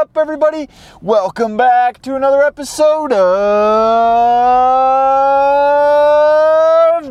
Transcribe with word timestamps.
up, 0.00 0.16
everybody? 0.16 0.66
Welcome 1.02 1.58
back 1.58 2.00
to 2.02 2.16
another 2.16 2.42
episode 2.42 3.12
of 3.12 3.20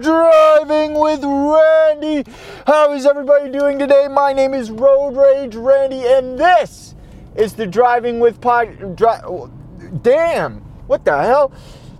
Driving 0.01 0.95
with 0.95 1.23
Randy. 1.23 2.23
How 2.65 2.91
is 2.93 3.05
everybody 3.05 3.51
doing 3.51 3.77
today? 3.77 4.07
My 4.09 4.33
name 4.33 4.55
is 4.55 4.71
Road 4.71 5.11
Rage 5.11 5.55
Randy, 5.55 6.03
and 6.03 6.39
this 6.39 6.95
is 7.35 7.53
the 7.53 7.67
Driving 7.67 8.19
with 8.19 8.41
Pod. 8.41 8.95
Dri- 8.95 9.21
Damn, 10.01 10.55
what 10.87 11.05
the 11.05 11.15
hell? 11.15 11.51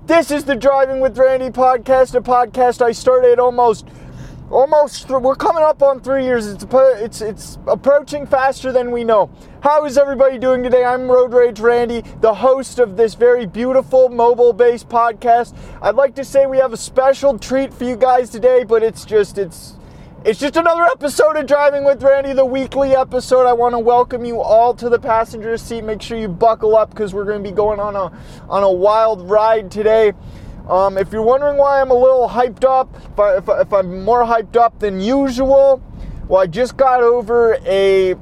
This 0.08 0.32
is 0.32 0.46
the 0.46 0.56
Driving 0.56 1.02
with 1.02 1.16
Randy 1.20 1.50
podcast, 1.52 2.16
a 2.16 2.22
podcast 2.22 2.82
I 2.82 2.94
started 2.94 3.38
almost 3.38 3.88
almost 4.52 5.08
th- 5.08 5.20
we're 5.22 5.36
coming 5.36 5.64
up 5.64 5.82
on 5.82 6.00
three 6.00 6.24
years. 6.24 6.48
It's 6.48 6.66
it's 6.72 7.22
it's 7.22 7.58
approaching 7.68 8.26
faster 8.26 8.72
than 8.72 8.92
we 8.92 9.04
know. 9.04 9.30
How 9.62 9.86
is 9.86 9.98
everybody 9.98 10.38
doing 10.38 10.64
today? 10.64 10.84
I'm 10.84 11.10
road 11.10 11.34
rage 11.34 11.60
randy 11.60 12.02
the 12.22 12.34
host 12.34 12.80
of 12.80 12.98
this 12.98 13.16
very 13.16 13.46
beautiful 13.46 14.10
mobile 14.10 14.54
based 14.54 14.90
podcast. 14.90 15.56
I'd 15.82 15.96
like 15.96 16.16
to 16.16 16.24
say 16.24 16.46
we 16.46 16.58
have 16.58 16.74
a 16.74 16.78
special 16.78 17.38
treat 17.38 17.74
for 17.74 17.84
you 17.84 17.96
guys 17.96 18.30
today 18.30 18.64
but 18.64 18.84
it's 18.84 19.06
just 19.06 19.38
it's 19.38 19.76
it's 20.26 20.38
just 20.38 20.58
another 20.58 20.84
episode 20.84 21.38
of 21.38 21.46
driving 21.46 21.86
with 21.86 22.04
randy 22.04 22.34
the 22.34 22.46
weekly 22.46 22.94
episode. 22.94 23.46
I 23.46 23.54
want 23.54 23.74
to 23.74 23.80
welcome 23.80 24.26
you 24.26 24.42
all 24.42 24.74
to 24.74 24.90
the 24.90 25.00
passenger 25.00 25.58
seat. 25.58 25.84
Make 25.86 26.02
sure 26.02 26.18
you 26.18 26.28
buckle 26.28 26.76
up 26.76 26.90
because 26.90 27.14
we're 27.14 27.24
going 27.24 27.42
to 27.42 27.50
be 27.50 27.56
going 27.56 27.80
on 27.80 27.96
a 27.96 28.12
on 28.50 28.64
a 28.64 28.72
wild 28.72 29.30
ride 29.30 29.72
today 29.72 30.12
um, 30.70 30.98
if 30.98 31.12
you're 31.12 31.24
wondering 31.24 31.58
why 31.58 31.82
I'm 31.82 31.92
a 31.92 31.96
little 31.96 32.30
hyped 32.30 32.64
up, 32.64 32.96
if, 32.96 33.20
I, 33.20 33.38
if, 33.38 33.50
if 33.50 33.74
I'm 33.74 34.04
more 34.04 34.24
hyped 34.24 34.56
up 34.56 34.80
than 34.80 35.00
usual, 35.00 35.82
well, 36.28 36.42
I 36.42 36.48
just 36.48 36.78
got 36.78 37.02
over 37.02 37.56
a 37.66 38.16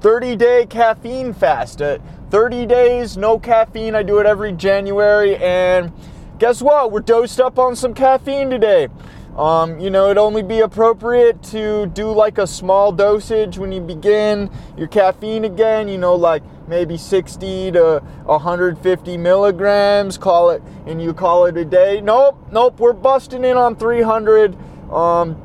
30 0.00 0.36
day 0.36 0.66
caffeine 0.66 1.34
fast. 1.34 1.82
Uh, 1.82 1.98
30 2.30 2.66
days, 2.66 3.16
no 3.16 3.38
caffeine. 3.38 3.94
I 3.94 4.02
do 4.02 4.18
it 4.18 4.26
every 4.26 4.52
January. 4.52 5.36
And 5.36 5.92
guess 6.38 6.62
what? 6.62 6.92
We're 6.92 7.00
dosed 7.00 7.40
up 7.40 7.58
on 7.58 7.76
some 7.76 7.94
caffeine 7.94 8.50
today. 8.50 8.88
Um, 9.36 9.78
you 9.78 9.90
know, 9.90 10.06
it'd 10.06 10.16
only 10.16 10.42
be 10.42 10.60
appropriate 10.60 11.42
to 11.44 11.86
do 11.88 12.10
like 12.10 12.38
a 12.38 12.46
small 12.46 12.90
dosage 12.90 13.58
when 13.58 13.70
you 13.70 13.82
begin 13.82 14.50
your 14.78 14.88
caffeine 14.88 15.44
again, 15.44 15.88
you 15.88 15.98
know, 15.98 16.14
like 16.14 16.42
maybe 16.68 16.96
60 16.96 17.72
to 17.72 18.02
150 18.24 19.16
milligrams, 19.18 20.16
call 20.16 20.50
it, 20.50 20.62
and 20.86 21.02
you 21.02 21.12
call 21.12 21.44
it 21.44 21.56
a 21.58 21.66
day. 21.66 22.00
Nope, 22.00 22.38
nope, 22.50 22.80
we're 22.80 22.94
busting 22.94 23.44
in 23.44 23.58
on 23.58 23.76
300. 23.76 24.56
Um, 24.90 25.42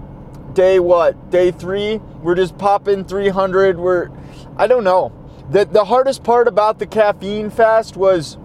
day 0.54 0.80
what? 0.80 1.30
Day 1.30 1.52
three? 1.52 1.98
We're 2.22 2.36
just 2.36 2.58
popping 2.58 3.04
300. 3.04 3.78
We're, 3.78 4.10
I 4.56 4.68
don't 4.68 4.86
know. 4.86 5.12
The, 5.50 5.66
the 5.66 5.84
hardest 5.84 6.24
part 6.24 6.48
about 6.48 6.80
the 6.80 6.88
caffeine 6.88 7.50
fast 7.50 7.98
was 7.98 8.38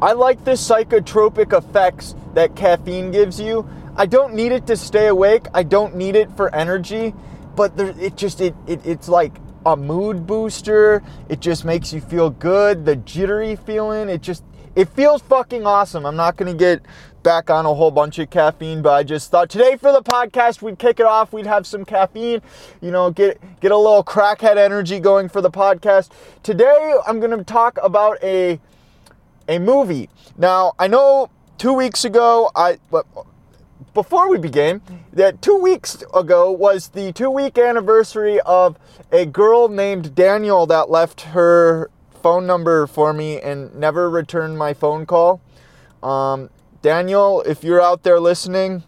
I 0.00 0.12
like 0.12 0.44
the 0.44 0.52
psychotropic 0.52 1.56
effects 1.56 2.14
that 2.34 2.56
caffeine 2.56 3.10
gives 3.10 3.38
you. 3.38 3.68
I 3.96 4.06
don't 4.06 4.34
need 4.34 4.52
it 4.52 4.66
to 4.66 4.76
stay 4.76 5.06
awake. 5.06 5.46
I 5.54 5.62
don't 5.62 5.94
need 5.94 6.16
it 6.16 6.30
for 6.36 6.52
energy, 6.54 7.14
but 7.54 7.76
there, 7.76 7.94
it 7.98 8.16
just 8.16 8.40
it, 8.40 8.54
it 8.66 8.84
it's 8.84 9.08
like 9.08 9.32
a 9.64 9.76
mood 9.76 10.26
booster. 10.26 11.02
It 11.28 11.40
just 11.40 11.64
makes 11.64 11.92
you 11.92 12.00
feel 12.00 12.30
good. 12.30 12.84
The 12.84 12.96
jittery 12.96 13.54
feeling. 13.56 14.08
It 14.08 14.20
just 14.20 14.42
it 14.74 14.88
feels 14.88 15.22
fucking 15.22 15.64
awesome. 15.64 16.06
I'm 16.06 16.16
not 16.16 16.36
gonna 16.36 16.54
get 16.54 16.84
back 17.22 17.50
on 17.50 17.66
a 17.66 17.72
whole 17.72 17.92
bunch 17.92 18.18
of 18.18 18.30
caffeine, 18.30 18.82
but 18.82 18.92
I 18.92 19.04
just 19.04 19.30
thought 19.30 19.48
today 19.48 19.76
for 19.76 19.92
the 19.92 20.02
podcast 20.02 20.60
we'd 20.60 20.78
kick 20.78 20.98
it 20.98 21.06
off. 21.06 21.32
We'd 21.32 21.46
have 21.46 21.66
some 21.66 21.84
caffeine, 21.84 22.42
you 22.80 22.90
know, 22.90 23.12
get 23.12 23.40
get 23.60 23.70
a 23.70 23.76
little 23.76 24.02
crackhead 24.02 24.56
energy 24.56 24.98
going 24.98 25.28
for 25.28 25.40
the 25.40 25.50
podcast. 25.50 26.10
Today 26.42 26.96
I'm 27.06 27.20
gonna 27.20 27.44
talk 27.44 27.78
about 27.82 28.22
a 28.24 28.60
a 29.48 29.60
movie. 29.60 30.10
Now 30.36 30.72
I 30.80 30.88
know 30.88 31.30
two 31.58 31.72
weeks 31.72 32.04
ago 32.04 32.50
I 32.56 32.78
before 33.94 34.28
we 34.28 34.38
begin, 34.38 34.82
that 35.12 35.40
two 35.40 35.56
weeks 35.56 36.02
ago 36.12 36.50
was 36.50 36.88
the 36.88 37.12
two 37.12 37.30
week 37.30 37.56
anniversary 37.56 38.40
of 38.40 38.76
a 39.12 39.24
girl 39.24 39.68
named 39.68 40.14
Daniel 40.14 40.66
that 40.66 40.90
left 40.90 41.22
her 41.22 41.90
phone 42.22 42.46
number 42.46 42.86
for 42.86 43.12
me 43.12 43.40
and 43.40 43.74
never 43.74 44.10
returned 44.10 44.58
my 44.58 44.74
phone 44.74 45.06
call. 45.06 45.40
Um, 46.02 46.50
Daniel, 46.82 47.42
if 47.42 47.62
you're 47.62 47.80
out 47.80 48.02
there 48.02 48.18
listening, 48.18 48.82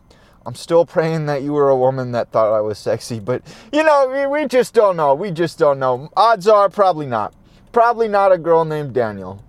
I'm 0.44 0.54
still 0.54 0.84
praying 0.84 1.26
that 1.26 1.42
you 1.42 1.52
were 1.52 1.70
a 1.70 1.76
woman 1.76 2.12
that 2.12 2.30
thought 2.30 2.52
I 2.52 2.60
was 2.60 2.78
sexy, 2.78 3.20
but 3.20 3.42
you 3.72 3.82
know, 3.82 4.10
we, 4.12 4.26
we 4.42 4.48
just 4.48 4.74
don't 4.74 4.96
know. 4.96 5.14
We 5.14 5.30
just 5.30 5.58
don't 5.58 5.78
know. 5.78 6.10
Odds 6.16 6.48
are 6.48 6.68
probably 6.68 7.06
not. 7.06 7.34
Probably 7.72 8.08
not 8.08 8.32
a 8.32 8.38
girl 8.38 8.64
named 8.64 8.92
Daniel. 8.94 9.42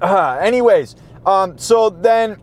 Uh, 0.00 0.38
anyways, 0.40 0.96
um, 1.26 1.58
so 1.58 1.90
then 1.90 2.38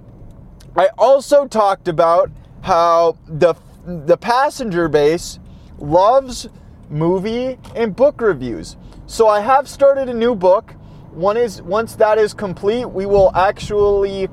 I 0.77 0.89
also 0.99 1.47
talked 1.47 1.87
about 1.87 2.29
how 2.61 3.17
the 3.27 3.55
the 3.83 4.15
passenger 4.15 4.87
base 4.87 5.39
loves 5.79 6.47
movie 6.89 7.57
and 7.75 7.95
book 7.95 8.21
reviews. 8.21 8.77
So 9.07 9.27
I 9.27 9.39
have 9.39 9.67
started 9.67 10.07
a 10.07 10.13
new 10.13 10.35
book. 10.35 10.75
One 11.13 11.35
is 11.35 11.63
once 11.63 11.95
that 11.95 12.19
is 12.19 12.35
complete, 12.35 12.85
we 12.85 13.07
will 13.07 13.31
actually 13.35 14.29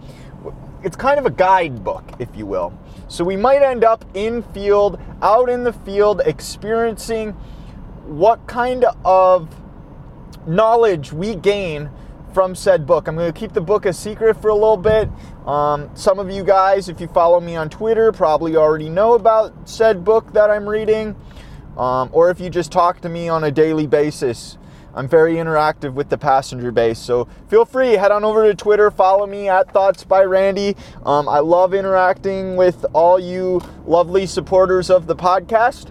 it's 0.83 0.97
kind 0.97 1.19
of 1.19 1.25
a 1.25 1.31
guidebook, 1.31 2.05
if 2.19 2.29
you 2.37 2.45
will. 2.45 2.79
So 3.09 3.25
we 3.25 3.37
might 3.37 3.63
end 3.63 3.83
up 3.83 4.05
in 4.13 4.43
field, 4.43 5.01
out 5.23 5.49
in 5.49 5.65
the 5.65 5.73
field 5.73 6.21
experiencing 6.27 7.31
what 8.05 8.47
kind 8.47 8.85
of 9.03 9.49
knowledge 10.47 11.11
we 11.11 11.37
gain 11.37 11.89
from 12.35 12.57
said 12.57 12.85
book. 12.85 13.07
I'm 13.07 13.15
going 13.15 13.33
to 13.33 13.39
keep 13.39 13.53
the 13.53 13.61
book 13.61 13.87
a 13.87 13.93
secret 13.93 14.43
for 14.43 14.49
a 14.49 14.55
little 14.55 14.77
bit. 14.77 15.09
Um, 15.47 15.89
some 15.95 16.19
of 16.19 16.31
you 16.31 16.43
guys, 16.43 16.89
if 16.89 17.01
you 17.01 17.07
follow 17.07 17.41
me 17.41 17.55
on 17.55 17.71
Twitter, 17.71 18.11
probably 18.11 18.57
already 18.57 18.89
know 18.89 19.15
about 19.15 19.69
said 19.69 20.05
book 20.05 20.33
that 20.33 20.51
I'm 20.51 20.69
reading. 20.69 21.15
Um, 21.79 22.11
or 22.13 22.31
if 22.31 22.41
you 22.41 22.51
just 22.51 22.73
talk 22.73 23.01
to 23.03 23.09
me 23.09 23.29
on 23.29 23.45
a 23.45 23.53
daily 23.53 23.87
basis, 23.87 24.59
I'm 24.95 25.09
very 25.09 25.35
interactive 25.35 25.95
with 25.95 26.09
the 26.09 26.19
passenger 26.19 26.71
base. 26.73 26.99
So 26.99 27.29
feel 27.49 27.65
free, 27.65 27.93
head 27.93 28.11
on 28.11 28.25
over 28.25 28.47
to 28.47 28.55
Twitter, 28.55 28.91
follow 28.91 29.27
me 29.27 29.49
at 29.49 29.73
Thoughts 29.73 30.05
by 30.05 30.25
Randy. 30.25 30.77
Um, 31.05 31.29
I 31.29 31.39
love 31.39 31.73
interacting 31.73 32.57
with 32.57 32.85
all 32.93 33.19
you 33.19 33.61
lovely 33.87 34.27
supporters 34.27 34.91
of 34.91 35.07
the 35.07 35.17
podcast. 35.17 35.91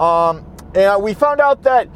Um, 0.00 0.46
and 0.74 1.02
we 1.02 1.12
found 1.14 1.40
out 1.40 1.62
that 1.64 1.88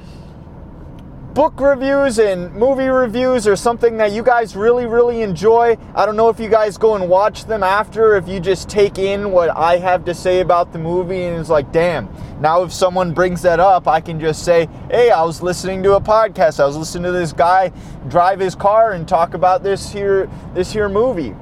book 1.36 1.60
reviews 1.60 2.18
and 2.18 2.50
movie 2.54 2.86
reviews 2.86 3.46
are 3.46 3.56
something 3.56 3.98
that 3.98 4.10
you 4.10 4.22
guys 4.22 4.56
really, 4.56 4.86
really 4.86 5.20
enjoy. 5.20 5.76
I 5.94 6.06
don't 6.06 6.16
know 6.16 6.30
if 6.30 6.40
you 6.40 6.48
guys 6.48 6.78
go 6.78 6.94
and 6.94 7.10
watch 7.10 7.44
them 7.44 7.62
after, 7.62 8.16
if 8.16 8.26
you 8.26 8.40
just 8.40 8.70
take 8.70 8.96
in 8.96 9.32
what 9.32 9.50
I 9.50 9.76
have 9.76 10.06
to 10.06 10.14
say 10.14 10.40
about 10.40 10.72
the 10.72 10.78
movie 10.78 11.24
and 11.24 11.38
it's 11.38 11.50
like, 11.50 11.70
damn, 11.72 12.08
now 12.40 12.62
if 12.62 12.72
someone 12.72 13.12
brings 13.12 13.42
that 13.42 13.60
up, 13.60 13.86
I 13.86 14.00
can 14.00 14.18
just 14.18 14.46
say, 14.46 14.66
hey, 14.90 15.10
I 15.10 15.22
was 15.24 15.42
listening 15.42 15.82
to 15.82 15.96
a 15.96 16.00
podcast. 16.00 16.58
I 16.58 16.64
was 16.64 16.74
listening 16.74 17.02
to 17.02 17.12
this 17.12 17.34
guy 17.34 17.70
drive 18.08 18.40
his 18.40 18.54
car 18.54 18.92
and 18.92 19.06
talk 19.06 19.34
about 19.34 19.62
this 19.62 19.92
here, 19.92 20.30
this 20.54 20.72
here 20.72 20.88
movie 20.88 21.34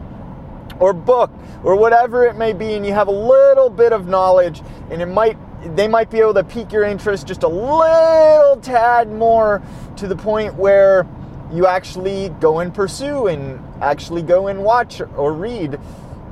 or 0.81 0.93
book 0.93 1.31
or 1.63 1.77
whatever 1.77 2.27
it 2.27 2.35
may 2.35 2.53
be 2.53 2.75
and 2.75 2.85
you 2.85 2.93
have 2.93 3.07
a 3.07 3.13
little 3.13 3.71
bit 3.71 3.93
of 3.93 4.09
knowledge 4.09 4.61
and 4.91 5.01
it 5.01 5.07
might 5.07 5.39
they 5.75 5.89
might 5.89 6.11
be 6.11 6.21
able 6.21 6.35
to 6.35 6.45
pique 6.45 6.73
your 6.73 6.85
interest 6.85 7.27
just 7.27 7.43
a 7.43 7.49
little 7.49 8.57
tad 8.63 9.11
more 9.11 9.63
to 9.97 10.07
the 10.07 10.17
point 10.17 10.55
where 10.55 11.07
you 11.53 11.67
actually 11.67 12.31
go 12.41 12.61
and 12.61 12.75
pursue 12.75 13.27
and 13.27 13.61
actually 13.83 14.23
go 14.23 14.49
and 14.49 14.63
watch 14.63 15.01
or 15.17 15.33
read 15.33 15.79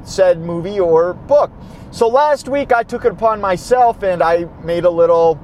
said 0.05 0.41
movie 0.41 0.81
or 0.81 1.15
book. 1.15 1.51
So 1.91 2.09
last 2.09 2.49
week 2.49 2.73
I 2.73 2.83
took 2.83 3.05
it 3.05 3.13
upon 3.13 3.41
myself 3.41 4.03
and 4.03 4.23
I 4.23 4.47
made 4.65 4.85
a 4.85 4.91
little 4.91 5.39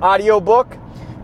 audio 0.00 0.40
book. 0.40 0.76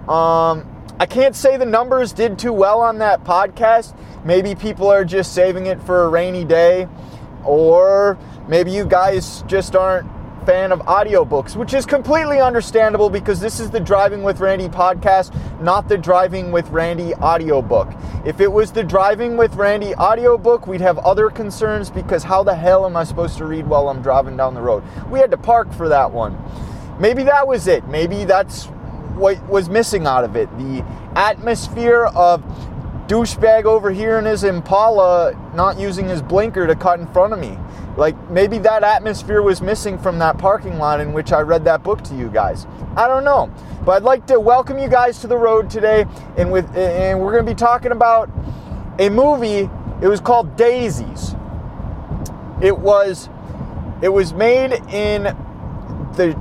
Um, 0.09 0.71
I 0.99 1.07
can't 1.07 1.35
say 1.35 1.57
the 1.57 1.67
numbers 1.67 2.13
did 2.13 2.39
too 2.39 2.53
well 2.53 2.81
on 2.81 2.99
that 2.99 3.25
podcast. 3.25 3.97
Maybe 4.25 4.55
people 4.55 4.89
are 4.89 5.05
just 5.05 5.35
saving 5.35 5.67
it 5.67 5.83
for 5.83 6.05
a 6.05 6.09
rainy 6.09 6.45
day, 6.45 6.89
or 7.45 8.19
maybe 8.49 8.71
you 8.71 8.87
guys 8.87 9.43
just 9.47 9.77
aren't 9.77 10.09
fan 10.45 10.73
of 10.73 10.81
audiobooks, 10.81 11.57
which 11.57 11.73
is 11.73 11.87
completely 11.87 12.41
understandable 12.41 13.09
because 13.09 13.41
this 13.41 13.61
is 13.61 13.71
the 13.71 13.81
Driving 13.81 14.23
with 14.23 14.41
Randy 14.41 14.69
podcast, 14.69 15.33
not 15.61 15.89
the 15.89 15.97
Driving 15.97 16.53
with 16.53 16.69
Randy 16.69 17.15
audiobook. 17.15 17.89
If 18.25 18.41
it 18.41 18.53
was 18.53 18.73
the 18.73 18.83
Driving 18.83 19.37
with 19.37 19.55
Randy 19.55 19.95
audiobook, 19.95 20.67
we'd 20.67 20.81
have 20.81 20.99
other 20.99 21.31
concerns 21.31 21.91
because 21.91 22.23
how 22.23 22.43
the 22.43 22.55
hell 22.55 22.85
am 22.85 22.97
I 22.97 23.05
supposed 23.05 23.39
to 23.39 23.47
read 23.47 23.67
while 23.67 23.89
I'm 23.89 24.03
driving 24.03 24.37
down 24.37 24.55
the 24.55 24.61
road? 24.61 24.83
We 25.11 25.19
had 25.19 25.31
to 25.31 25.39
park 25.39 25.73
for 25.73 25.89
that 25.89 26.11
one. 26.13 26.39
Maybe 26.99 27.23
that 27.25 27.47
was 27.47 27.67
it. 27.67 27.87
Maybe 27.89 28.25
that's 28.25 28.67
what 29.17 29.43
was 29.49 29.69
missing 29.69 30.07
out 30.07 30.25
of 30.25 30.37
it. 30.37 30.51
The 30.59 30.85
atmosphere 31.17 32.05
of 32.07 32.43
douchebag 33.07 33.65
over 33.65 33.91
here 33.91 34.19
in 34.19 34.25
his 34.25 34.45
Impala 34.45 35.33
not 35.55 35.79
using 35.79 36.09
his 36.09 36.23
blinker 36.23 36.67
to 36.67 36.75
cut 36.75 37.01
in 37.01 37.07
front 37.09 37.33
of 37.33 37.39
me. 37.39 37.59
Like 37.97 38.31
maybe 38.31 38.59
that 38.59 38.83
atmosphere 38.83 39.41
was 39.41 39.63
missing 39.63 39.99
from 39.99 40.19
that 40.19 40.37
parking 40.39 40.79
lot 40.79 41.01
in 41.01 41.13
which 41.13 41.33
I 41.33 41.41
read 41.41 41.65
that 41.65 41.83
book 41.83 42.03
to 42.05 42.15
you 42.17 42.29
guys. 42.29 42.67
I 42.97 43.07
don't 43.07 43.25
know. 43.25 43.53
But 43.85 43.93
I'd 43.93 44.03
like 44.03 44.27
to 44.27 44.41
welcome 44.41 44.79
you 44.79 44.89
guys 44.89 45.21
to 45.21 45.27
the 45.27 45.37
road 45.37 45.71
today 45.71 46.07
and 46.37 46.51
with 46.51 46.65
and 46.77 47.21
we're 47.21 47.33
going 47.33 47.45
to 47.45 47.51
be 47.51 47.57
talking 47.57 47.93
about 47.93 48.31
a 48.99 49.09
movie. 49.11 49.71
It 50.03 50.09
was 50.09 50.21
called 50.21 50.57
Daisies. 50.57 51.37
It 52.61 52.77
was 52.77 53.29
it 54.03 54.09
was 54.09 54.33
made 54.33 54.73
in 54.93 55.25
the 56.17 56.41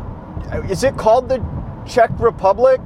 is 0.69 0.83
it 0.83 0.97
called 0.97 1.29
the 1.29 1.43
Czech 1.87 2.11
Republic? 2.19 2.81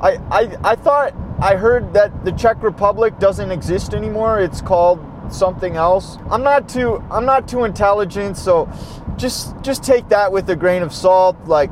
I, 0.00 0.18
I 0.30 0.56
I 0.62 0.76
thought 0.76 1.14
I 1.40 1.56
heard 1.56 1.92
that 1.94 2.24
the 2.24 2.32
Czech 2.32 2.62
Republic 2.62 3.18
doesn't 3.18 3.50
exist 3.50 3.94
anymore. 3.94 4.40
It's 4.40 4.60
called 4.60 5.04
something 5.30 5.76
else. 5.76 6.18
I'm 6.30 6.42
not 6.42 6.68
too 6.68 7.02
I'm 7.10 7.24
not 7.24 7.48
too 7.48 7.64
intelligent, 7.64 8.36
so 8.36 8.70
just 9.16 9.54
just 9.62 9.82
take 9.82 10.08
that 10.08 10.32
with 10.32 10.48
a 10.50 10.56
grain 10.56 10.82
of 10.82 10.92
salt. 10.92 11.36
Like 11.46 11.70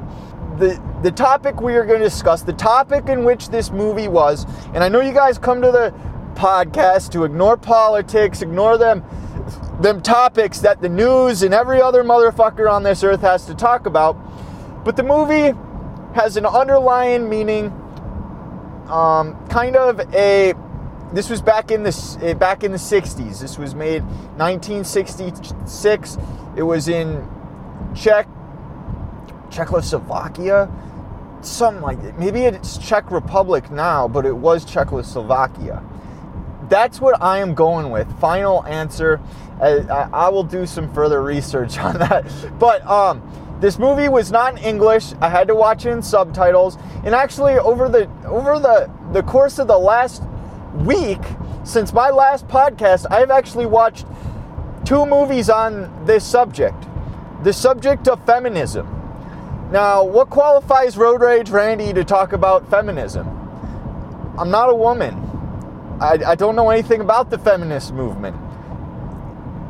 the 0.58 0.80
the 1.02 1.10
topic 1.10 1.60
we 1.60 1.74
are 1.74 1.84
going 1.84 2.00
to 2.00 2.04
discuss, 2.04 2.42
the 2.42 2.52
topic 2.52 3.08
in 3.08 3.24
which 3.24 3.48
this 3.48 3.70
movie 3.70 4.08
was, 4.08 4.44
and 4.74 4.84
I 4.84 4.88
know 4.88 5.00
you 5.00 5.12
guys 5.12 5.38
come 5.38 5.62
to 5.62 5.70
the 5.70 5.94
podcast 6.34 7.10
to 7.12 7.24
ignore 7.24 7.56
politics, 7.56 8.42
ignore 8.42 8.78
them 8.78 9.04
them 9.80 10.02
topics 10.02 10.60
that 10.60 10.80
the 10.82 10.88
news 10.88 11.42
and 11.42 11.54
every 11.54 11.80
other 11.80 12.04
motherfucker 12.04 12.70
on 12.70 12.82
this 12.82 13.02
earth 13.02 13.22
has 13.22 13.46
to 13.46 13.54
talk 13.54 13.86
about. 13.86 14.14
But 14.84 14.96
the 14.96 15.02
movie 15.02 15.56
has 16.14 16.36
an 16.36 16.44
underlying 16.44 17.28
meaning, 17.28 17.66
um, 18.88 19.36
kind 19.48 19.76
of 19.76 20.00
a 20.14 20.54
this 21.12 21.28
was 21.28 21.42
back 21.42 21.70
in 21.70 21.82
the 21.82 22.18
eh, 22.22 22.34
back 22.34 22.62
in 22.62 22.72
the 22.72 22.78
60s. 22.78 23.40
This 23.40 23.58
was 23.58 23.74
made 23.74 24.02
1966. 24.38 26.18
It 26.56 26.62
was 26.62 26.88
in 26.88 27.28
Czech 27.94 28.28
Czechoslovakia, 29.50 30.70
something 31.42 31.82
like 31.82 32.00
that. 32.02 32.18
Maybe 32.18 32.42
it's 32.42 32.78
Czech 32.78 33.10
Republic 33.10 33.70
now, 33.70 34.06
but 34.06 34.24
it 34.24 34.36
was 34.36 34.64
Czechoslovakia. 34.64 35.82
That's 36.68 37.00
what 37.00 37.20
I 37.20 37.38
am 37.38 37.54
going 37.54 37.90
with. 37.90 38.08
Final 38.20 38.64
answer. 38.64 39.20
I, 39.60 40.08
I 40.12 40.28
will 40.28 40.44
do 40.44 40.64
some 40.66 40.92
further 40.94 41.20
research 41.22 41.78
on 41.80 41.98
that. 41.98 42.24
But 42.58 42.86
um, 42.86 43.20
this 43.60 43.78
movie 43.78 44.08
was 44.08 44.30
not 44.30 44.56
in 44.56 44.64
English. 44.64 45.12
I 45.20 45.28
had 45.28 45.48
to 45.48 45.54
watch 45.54 45.84
it 45.84 45.90
in 45.90 46.02
subtitles. 46.02 46.78
And 47.04 47.14
actually, 47.14 47.58
over 47.58 47.88
the 47.88 48.08
over 48.24 48.60
the 48.60 48.90
the 49.12 49.22
course 49.24 49.58
of 49.58 49.66
the 49.66 49.78
last 49.78 50.22
week 50.74 51.20
since 51.64 51.92
my 51.92 52.10
last 52.10 52.48
podcast, 52.48 53.06
I've 53.10 53.30
actually 53.30 53.66
watched 53.66 54.06
two 54.84 55.06
movies 55.06 55.50
on 55.50 56.06
this 56.06 56.24
subject 56.24 56.86
the 57.42 57.52
subject 57.52 58.06
of 58.06 58.24
feminism. 58.26 58.86
Now, 59.72 60.04
what 60.04 60.28
qualifies 60.28 60.98
Road 60.98 61.22
Rage 61.22 61.48
Randy 61.48 61.92
to 61.94 62.04
talk 62.04 62.34
about 62.34 62.68
feminism? 62.68 63.26
I'm 64.38 64.50
not 64.50 64.68
a 64.68 64.74
woman. 64.74 65.14
I, 66.00 66.18
I 66.26 66.34
don't 66.34 66.56
know 66.56 66.70
anything 66.70 67.00
about 67.00 67.30
the 67.30 67.38
feminist 67.38 67.94
movement. 67.94 68.36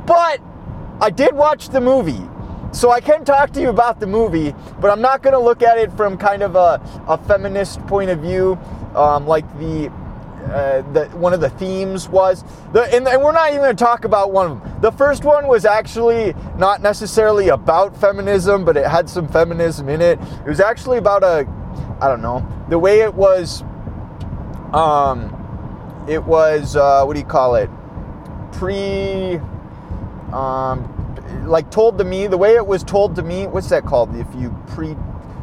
But 0.07 0.41
I 1.01 1.11
did 1.11 1.35
watch 1.35 1.69
the 1.69 1.81
movie. 1.81 2.23
So 2.73 2.91
I 2.91 3.01
can 3.01 3.25
talk 3.25 3.51
to 3.53 3.61
you 3.61 3.69
about 3.69 3.99
the 4.01 4.07
movie, 4.07 4.55
but 4.81 4.91
I'm 4.91 5.01
not 5.01 5.23
going 5.23 5.33
to 5.33 5.41
look 5.41 5.63
at 5.63 5.77
it 5.77 5.93
from 5.97 6.17
kind 6.17 6.43
of 6.43 6.55
a, 6.55 6.81
a 7.09 7.19
feminist 7.19 7.85
point 7.87 8.11
of 8.11 8.21
view, 8.21 8.59
um, 8.95 9.27
like 9.27 9.45
the 9.59 9.93
uh, 10.47 10.83
the, 10.93 11.07
one 11.17 11.33
of 11.33 11.41
the 11.41 11.51
themes 11.51 12.09
was. 12.09 12.45
The, 12.73 12.83
and, 12.95 13.07
and 13.07 13.23
we're 13.23 13.33
not 13.33 13.51
even 13.51 13.61
going 13.61 13.77
to 13.77 13.85
talk 13.85 14.05
about 14.05 14.33
one 14.33 14.51
of 14.51 14.63
them. 14.63 14.81
The 14.81 14.93
first 14.93 15.25
one 15.25 15.47
was 15.47 15.65
actually 15.65 16.35
not 16.57 16.83
necessarily 16.83 17.49
about 17.49 17.97
feminism, 17.97 18.65
but 18.65 18.77
it 18.77 18.87
had 18.87 19.09
some 19.09 19.29
feminism 19.29 19.89
in 19.89 20.01
it. 20.01 20.19
It 20.21 20.49
was 20.49 20.61
actually 20.61 20.99
about 20.99 21.23
a, 21.23 21.47
I 22.01 22.09
don't 22.09 22.23
know, 22.23 22.47
the 22.69 22.79
way 22.79 23.01
it 23.01 23.15
was. 23.15 23.63
Um, 24.73 25.37
it 26.09 26.25
was 26.25 26.77
uh, 26.77 27.05
what 27.05 27.15
do 27.15 27.21
you 27.21 27.27
call 27.27 27.55
it? 27.57 27.69
Pre, 28.53 29.37
um, 30.33 31.47
like 31.47 31.71
told 31.71 31.99
to 31.99 32.05
me. 32.05 32.27
The 32.27 32.39
way 32.39 32.55
it 32.55 32.67
was 32.67 32.83
told 32.83 33.15
to 33.17 33.23
me. 33.23 33.47
What's 33.47 33.69
that 33.69 33.85
called? 33.85 34.15
If 34.17 34.27
you 34.35 34.57
pre, 34.69 34.97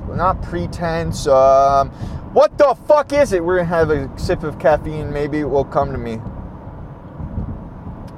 not 0.09 0.41
pretense. 0.41 1.27
Um, 1.27 1.91
what 2.37 2.55
the 2.59 2.75
fuck 2.87 3.13
is 3.13 3.33
it? 3.33 3.43
We're 3.43 3.57
gonna 3.57 3.69
have 3.69 3.89
a 3.89 4.19
sip 4.19 4.43
of 4.43 4.59
caffeine. 4.59 5.11
Maybe 5.11 5.39
it 5.39 5.49
will 5.49 5.65
come 5.65 5.91
to 5.91 5.97
me. 5.97 6.21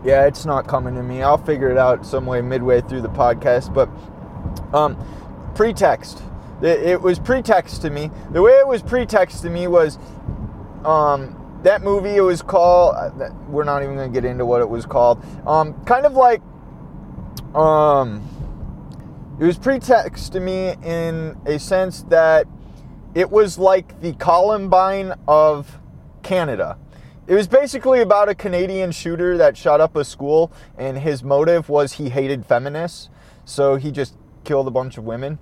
Yeah, 0.03 0.25
it's 0.25 0.45
not 0.45 0.67
coming 0.67 0.93
to 0.95 1.03
me. 1.03 1.23
I'll 1.23 1.37
figure 1.37 1.71
it 1.71 1.77
out 1.77 2.05
some 2.05 2.25
way 2.25 2.41
midway 2.41 2.81
through 2.81 2.99
the 2.99 3.09
podcast. 3.09 3.73
But 3.73 3.87
um, 4.77 4.97
pretext. 5.55 6.21
It, 6.61 6.81
it 6.81 7.01
was 7.01 7.17
pretext 7.17 7.81
to 7.83 7.89
me. 7.89 8.11
The 8.31 8.41
way 8.41 8.51
it 8.51 8.67
was 8.67 8.81
pretext 8.81 9.41
to 9.43 9.49
me 9.49 9.67
was 9.67 9.97
um, 10.83 11.61
that 11.63 11.81
movie. 11.81 12.17
It 12.17 12.21
was 12.21 12.41
called. 12.41 12.95
Uh, 12.95 13.29
we're 13.47 13.63
not 13.63 13.83
even 13.83 13.95
gonna 13.95 14.09
get 14.09 14.25
into 14.25 14.45
what 14.45 14.59
it 14.59 14.69
was 14.69 14.85
called. 14.85 15.23
Um, 15.47 15.81
kind 15.85 16.05
of 16.05 16.15
like 16.15 16.41
um, 17.55 18.27
it 19.39 19.45
was 19.45 19.57
pretext 19.57 20.33
to 20.33 20.41
me 20.41 20.75
in 20.83 21.39
a 21.45 21.57
sense 21.57 22.01
that 22.09 22.47
it 23.15 23.29
was 23.29 23.57
like 23.57 24.01
the 24.01 24.13
Columbine 24.13 25.13
of 25.27 25.79
Canada. 26.23 26.77
It 27.27 27.35
was 27.35 27.47
basically 27.47 28.01
about 28.01 28.29
a 28.29 28.35
Canadian 28.35 28.91
shooter 28.91 29.37
that 29.37 29.55
shot 29.55 29.81
up 29.81 29.95
a 29.95 30.03
school, 30.03 30.51
and 30.77 30.97
his 30.97 31.23
motive 31.23 31.69
was 31.69 31.93
he 31.93 32.09
hated 32.09 32.45
feminists, 32.45 33.09
so 33.45 33.75
he 33.75 33.91
just 33.91 34.15
killed 34.43 34.67
a 34.67 34.71
bunch 34.71 34.97
of 34.97 35.03
women. 35.03 35.37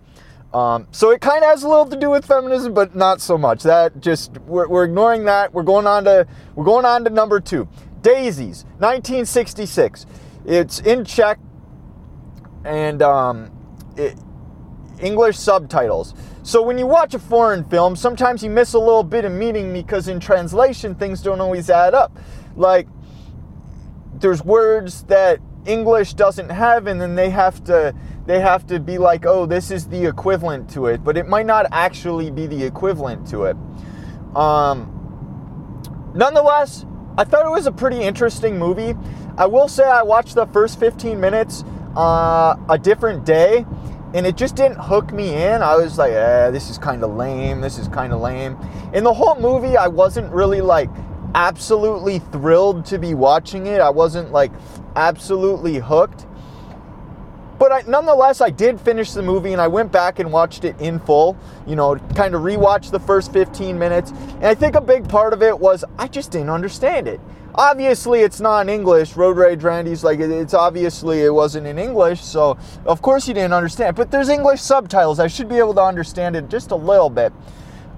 Um, 0.53 0.87
so 0.91 1.11
it 1.11 1.21
kind 1.21 1.43
of 1.43 1.49
has 1.49 1.63
a 1.63 1.67
little 1.67 1.85
to 1.85 1.97
do 1.97 2.09
with 2.09 2.25
feminism, 2.25 2.73
but 2.73 2.95
not 2.95 3.21
so 3.21 3.37
much. 3.37 3.63
That 3.63 3.99
just 4.01 4.37
we're, 4.39 4.67
we're, 4.67 4.85
ignoring 4.85 5.25
that. 5.25 5.53
We're 5.53 5.63
going 5.63 5.87
on 5.87 6.05
to 6.05 6.25
we're 6.55 6.65
going 6.65 6.85
on 6.85 7.03
to 7.03 7.09
number 7.09 7.39
two, 7.39 7.67
Daisies, 8.01 8.63
1966. 8.79 10.05
It's 10.45 10.79
in 10.79 11.03
Czech, 11.03 11.39
and 12.63 13.01
um, 13.01 13.51
it, 13.97 14.15
English 14.99 15.37
subtitles. 15.37 16.13
So 16.47 16.61
when 16.61 16.77
you 16.77 16.87
watch 16.87 17.13
a 17.13 17.19
foreign 17.19 17.65
film, 17.65 17.97
sometimes 17.97 18.41
you 18.41 18.49
miss 18.49 18.73
a 18.73 18.79
little 18.79 19.03
bit 19.03 19.25
of 19.25 19.33
meaning 19.33 19.73
because 19.73 20.07
in 20.07 20.21
translation 20.21 20.95
things 20.95 21.21
don't 21.21 21.41
always 21.41 21.69
add 21.69 21.93
up. 21.93 22.17
Like 22.55 22.87
there's 24.13 24.45
words 24.45 25.03
that 25.03 25.41
English 25.65 26.13
doesn't 26.13 26.47
have 26.47 26.87
and 26.87 27.01
then 27.01 27.15
they 27.15 27.31
have 27.31 27.61
to 27.65 27.93
they 28.25 28.39
have 28.39 28.65
to 28.67 28.79
be 28.79 28.97
like, 28.97 29.25
"Oh, 29.25 29.45
this 29.45 29.71
is 29.71 29.89
the 29.89 30.05
equivalent 30.05 30.69
to 30.69 30.85
it," 30.85 31.03
but 31.03 31.17
it 31.17 31.27
might 31.27 31.45
not 31.45 31.65
actually 31.73 32.31
be 32.31 32.47
the 32.47 32.63
equivalent 32.63 33.27
to 33.27 33.43
it. 33.43 33.57
Um 34.33 34.93
nonetheless, 36.15 36.85
I 37.17 37.25
thought 37.25 37.45
it 37.45 37.51
was 37.51 37.67
a 37.67 37.73
pretty 37.73 37.99
interesting 38.01 38.57
movie. 38.57 38.95
I 39.37 39.47
will 39.47 39.67
say 39.67 39.83
I 39.83 40.01
watched 40.01 40.35
the 40.35 40.45
first 40.45 40.79
15 40.79 41.19
minutes 41.19 41.65
uh, 41.97 42.55
a 42.69 42.77
different 42.77 43.25
day 43.25 43.65
and 44.13 44.25
it 44.25 44.37
just 44.37 44.55
didn't 44.55 44.79
hook 44.79 45.11
me 45.11 45.33
in. 45.35 45.61
I 45.61 45.75
was 45.75 45.97
like, 45.97 46.13
eh, 46.13 46.49
this 46.51 46.69
is 46.69 46.77
kind 46.77 47.03
of 47.03 47.15
lame. 47.15 47.61
This 47.61 47.77
is 47.77 47.87
kind 47.87 48.13
of 48.13 48.21
lame. 48.21 48.57
In 48.93 49.03
the 49.03 49.13
whole 49.13 49.39
movie, 49.39 49.75
I 49.75 49.87
wasn't 49.87 50.31
really 50.31 50.61
like 50.61 50.89
absolutely 51.35 52.19
thrilled 52.19 52.85
to 52.85 52.97
be 52.97 53.13
watching 53.13 53.67
it. 53.67 53.81
I 53.81 53.89
wasn't 53.89 54.31
like 54.31 54.51
absolutely 54.95 55.75
hooked. 55.75 56.25
But 57.59 57.71
I, 57.71 57.81
nonetheless, 57.87 58.39
I 58.39 58.49
did 58.49 58.79
finish 58.79 59.11
the 59.11 59.23
movie 59.23 59.51
and 59.51 59.61
I 59.61 59.67
went 59.67 59.91
back 59.91 60.19
and 60.19 60.31
watched 60.31 60.63
it 60.63 60.79
in 60.79 60.99
full. 60.99 61.35
You 61.65 61.75
know, 61.75 61.95
kind 62.15 62.35
of 62.35 62.43
rewatched 62.43 62.91
the 62.91 62.99
first 62.99 63.33
15 63.33 63.77
minutes. 63.77 64.11
And 64.11 64.45
I 64.45 64.55
think 64.55 64.75
a 64.75 64.81
big 64.81 65.09
part 65.09 65.33
of 65.33 65.41
it 65.41 65.59
was 65.59 65.83
I 65.97 66.07
just 66.07 66.31
didn't 66.31 66.51
understand 66.51 67.07
it. 67.07 67.19
Obviously, 67.57 68.19
it's 68.19 68.39
not 68.39 68.61
in 68.61 68.69
English. 68.69 69.15
Road 69.15 69.35
Rage 69.35 69.63
Randy's 69.63 70.03
like, 70.03 70.19
it's 70.19 70.53
obviously 70.53 71.21
it 71.21 71.33
wasn't 71.33 71.65
in 71.65 71.79
English. 71.79 72.21
So, 72.21 72.57
of 72.85 73.01
course, 73.01 73.27
you 73.27 73.33
didn't 73.33 73.53
understand. 73.53 73.95
But 73.95 74.11
there's 74.11 74.29
English 74.29 74.61
subtitles. 74.61 75.19
I 75.19 75.25
should 75.25 75.49
be 75.49 75.57
able 75.57 75.73
to 75.73 75.81
understand 75.81 76.35
it 76.35 76.49
just 76.49 76.69
a 76.69 76.75
little 76.75 77.09
bit. 77.09 77.33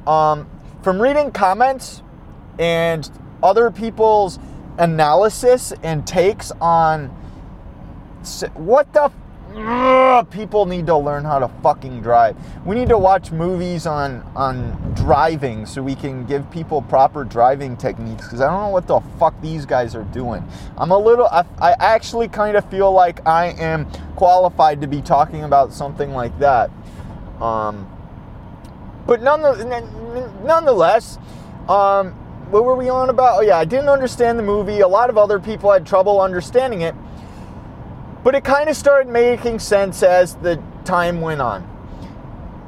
Um, 0.08 0.50
from 0.82 1.02
reading 1.02 1.32
comments 1.32 2.02
and 2.58 3.10
other 3.44 3.70
people's 3.70 4.40
analysis 4.78 5.74
and 5.84 6.08
takes 6.08 6.52
on 6.62 7.08
what 8.54 8.94
the 8.94 9.12
people 10.32 10.66
need 10.66 10.88
to 10.88 10.98
learn 10.98 11.24
how 11.26 11.40
to 11.40 11.48
fucking 11.62 12.02
drive. 12.02 12.36
We 12.66 12.76
need 12.76 12.90
to 12.90 12.98
watch 12.98 13.32
movies 13.32 13.86
on 13.86 14.22
on 14.36 14.94
driving 14.96 15.66
so 15.66 15.82
we 15.82 15.96
can 15.96 16.26
give 16.26 16.50
people 16.52 16.82
proper 16.82 17.24
driving 17.24 17.76
techniques 17.76 18.24
because 18.24 18.42
I 18.42 18.50
don't 18.50 18.62
know 18.62 18.70
what 18.70 18.88
the 18.88 19.00
fuck 19.20 19.40
these 19.42 19.66
guys 19.66 19.96
are 19.96 20.04
doing. 20.06 20.48
I'm 20.78 20.92
a 20.92 20.98
little 20.98 21.28
I, 21.28 21.46
I 21.60 21.72
actually 21.80 22.28
kind 22.28 22.58
of 22.58 22.70
feel 22.70 22.92
like 22.92 23.26
I 23.28 23.48
am 23.48 23.90
qualified 24.16 24.82
to 24.82 24.88
be 24.88 25.02
talking 25.02 25.44
about 25.44 25.74
something 25.74 26.14
like 26.14 26.38
that. 26.40 26.70
Um, 27.42 27.90
but 29.06 29.22
nonetheless, 29.22 31.18
um, 31.68 32.12
what 32.52 32.64
were 32.64 32.76
we 32.76 32.90
on 32.90 33.10
about? 33.10 33.40
Oh 33.40 33.42
yeah, 33.42 33.58
I 33.58 33.66
didn't 33.66 33.90
understand 33.90 34.40
the 34.40 34.44
movie. 34.44 34.80
A 34.80 34.88
lot 34.88 35.10
of 35.10 35.18
other 35.18 35.40
people 35.40 35.72
had 35.72 35.86
trouble 35.86 36.22
understanding 36.22 36.82
it 36.82 36.96
But 38.24 38.36
it 38.36 38.44
kind 38.44 38.70
of 38.70 38.76
started 38.76 39.12
making 39.12 39.60
sense 39.60 40.04
as 40.04 40.36
the 40.36 40.62
time 40.84 41.22
went 41.22 41.42
on. 41.42 41.68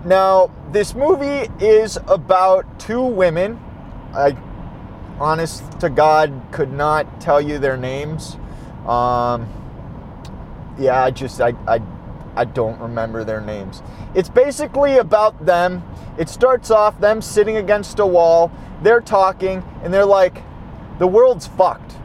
Now, 0.05 0.49
this 0.71 0.95
movie 0.95 1.49
is 1.59 1.97
about 2.07 2.79
two 2.79 3.01
women. 3.01 3.59
I, 4.13 4.35
honest 5.19 5.79
to 5.81 5.89
God, 5.89 6.33
could 6.51 6.71
not 6.71 7.21
tell 7.21 7.41
you 7.41 7.59
their 7.59 7.77
names. 7.77 8.37
Um, 8.87 9.47
yeah, 10.79 11.03
I 11.03 11.11
just, 11.11 11.39
I, 11.41 11.53
I, 11.67 11.81
I 12.35 12.45
don't 12.45 12.79
remember 12.79 13.23
their 13.23 13.41
names. 13.41 13.83
It's 14.15 14.29
basically 14.29 14.97
about 14.97 15.45
them. 15.45 15.83
It 16.17 16.29
starts 16.29 16.71
off 16.71 16.99
them 16.99 17.21
sitting 17.21 17.57
against 17.57 17.99
a 17.99 18.05
wall. 18.05 18.51
They're 18.81 19.01
talking, 19.01 19.63
and 19.83 19.93
they're 19.93 20.05
like, 20.05 20.41
the 20.97 21.07
world's 21.07 21.47
fucked. 21.47 21.95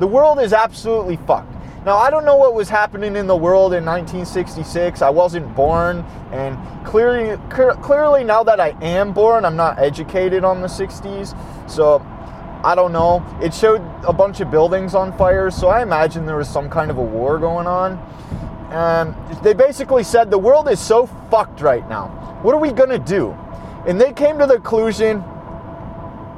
The 0.00 0.06
world 0.06 0.40
is 0.40 0.52
absolutely 0.52 1.16
fucked. 1.18 1.53
Now, 1.84 1.98
I 1.98 2.08
don't 2.08 2.24
know 2.24 2.36
what 2.36 2.54
was 2.54 2.70
happening 2.70 3.14
in 3.14 3.26
the 3.26 3.36
world 3.36 3.74
in 3.74 3.84
1966. 3.84 5.02
I 5.02 5.10
wasn't 5.10 5.54
born, 5.54 5.98
and 6.32 6.56
clearly, 6.86 7.36
clearly 7.50 8.24
now 8.24 8.42
that 8.42 8.58
I 8.58 8.74
am 8.80 9.12
born, 9.12 9.44
I'm 9.44 9.56
not 9.56 9.78
educated 9.78 10.44
on 10.44 10.62
the 10.62 10.66
60s. 10.66 11.38
So, 11.70 12.00
I 12.64 12.74
don't 12.74 12.92
know. 12.92 13.22
It 13.42 13.52
showed 13.52 13.82
a 14.08 14.12
bunch 14.14 14.40
of 14.40 14.50
buildings 14.50 14.94
on 14.94 15.14
fire, 15.18 15.50
so 15.50 15.68
I 15.68 15.82
imagine 15.82 16.24
there 16.24 16.38
was 16.38 16.48
some 16.48 16.70
kind 16.70 16.90
of 16.90 16.96
a 16.96 17.02
war 17.02 17.38
going 17.38 17.66
on. 17.66 17.98
And 18.72 19.14
they 19.42 19.52
basically 19.52 20.04
said 20.04 20.30
the 20.30 20.38
world 20.38 20.70
is 20.70 20.80
so 20.80 21.06
fucked 21.30 21.60
right 21.60 21.86
now. 21.86 22.08
What 22.42 22.54
are 22.54 22.60
we 22.60 22.72
gonna 22.72 22.98
do? 22.98 23.36
And 23.86 24.00
they 24.00 24.14
came 24.14 24.38
to 24.38 24.46
the 24.46 24.54
conclusion 24.54 25.22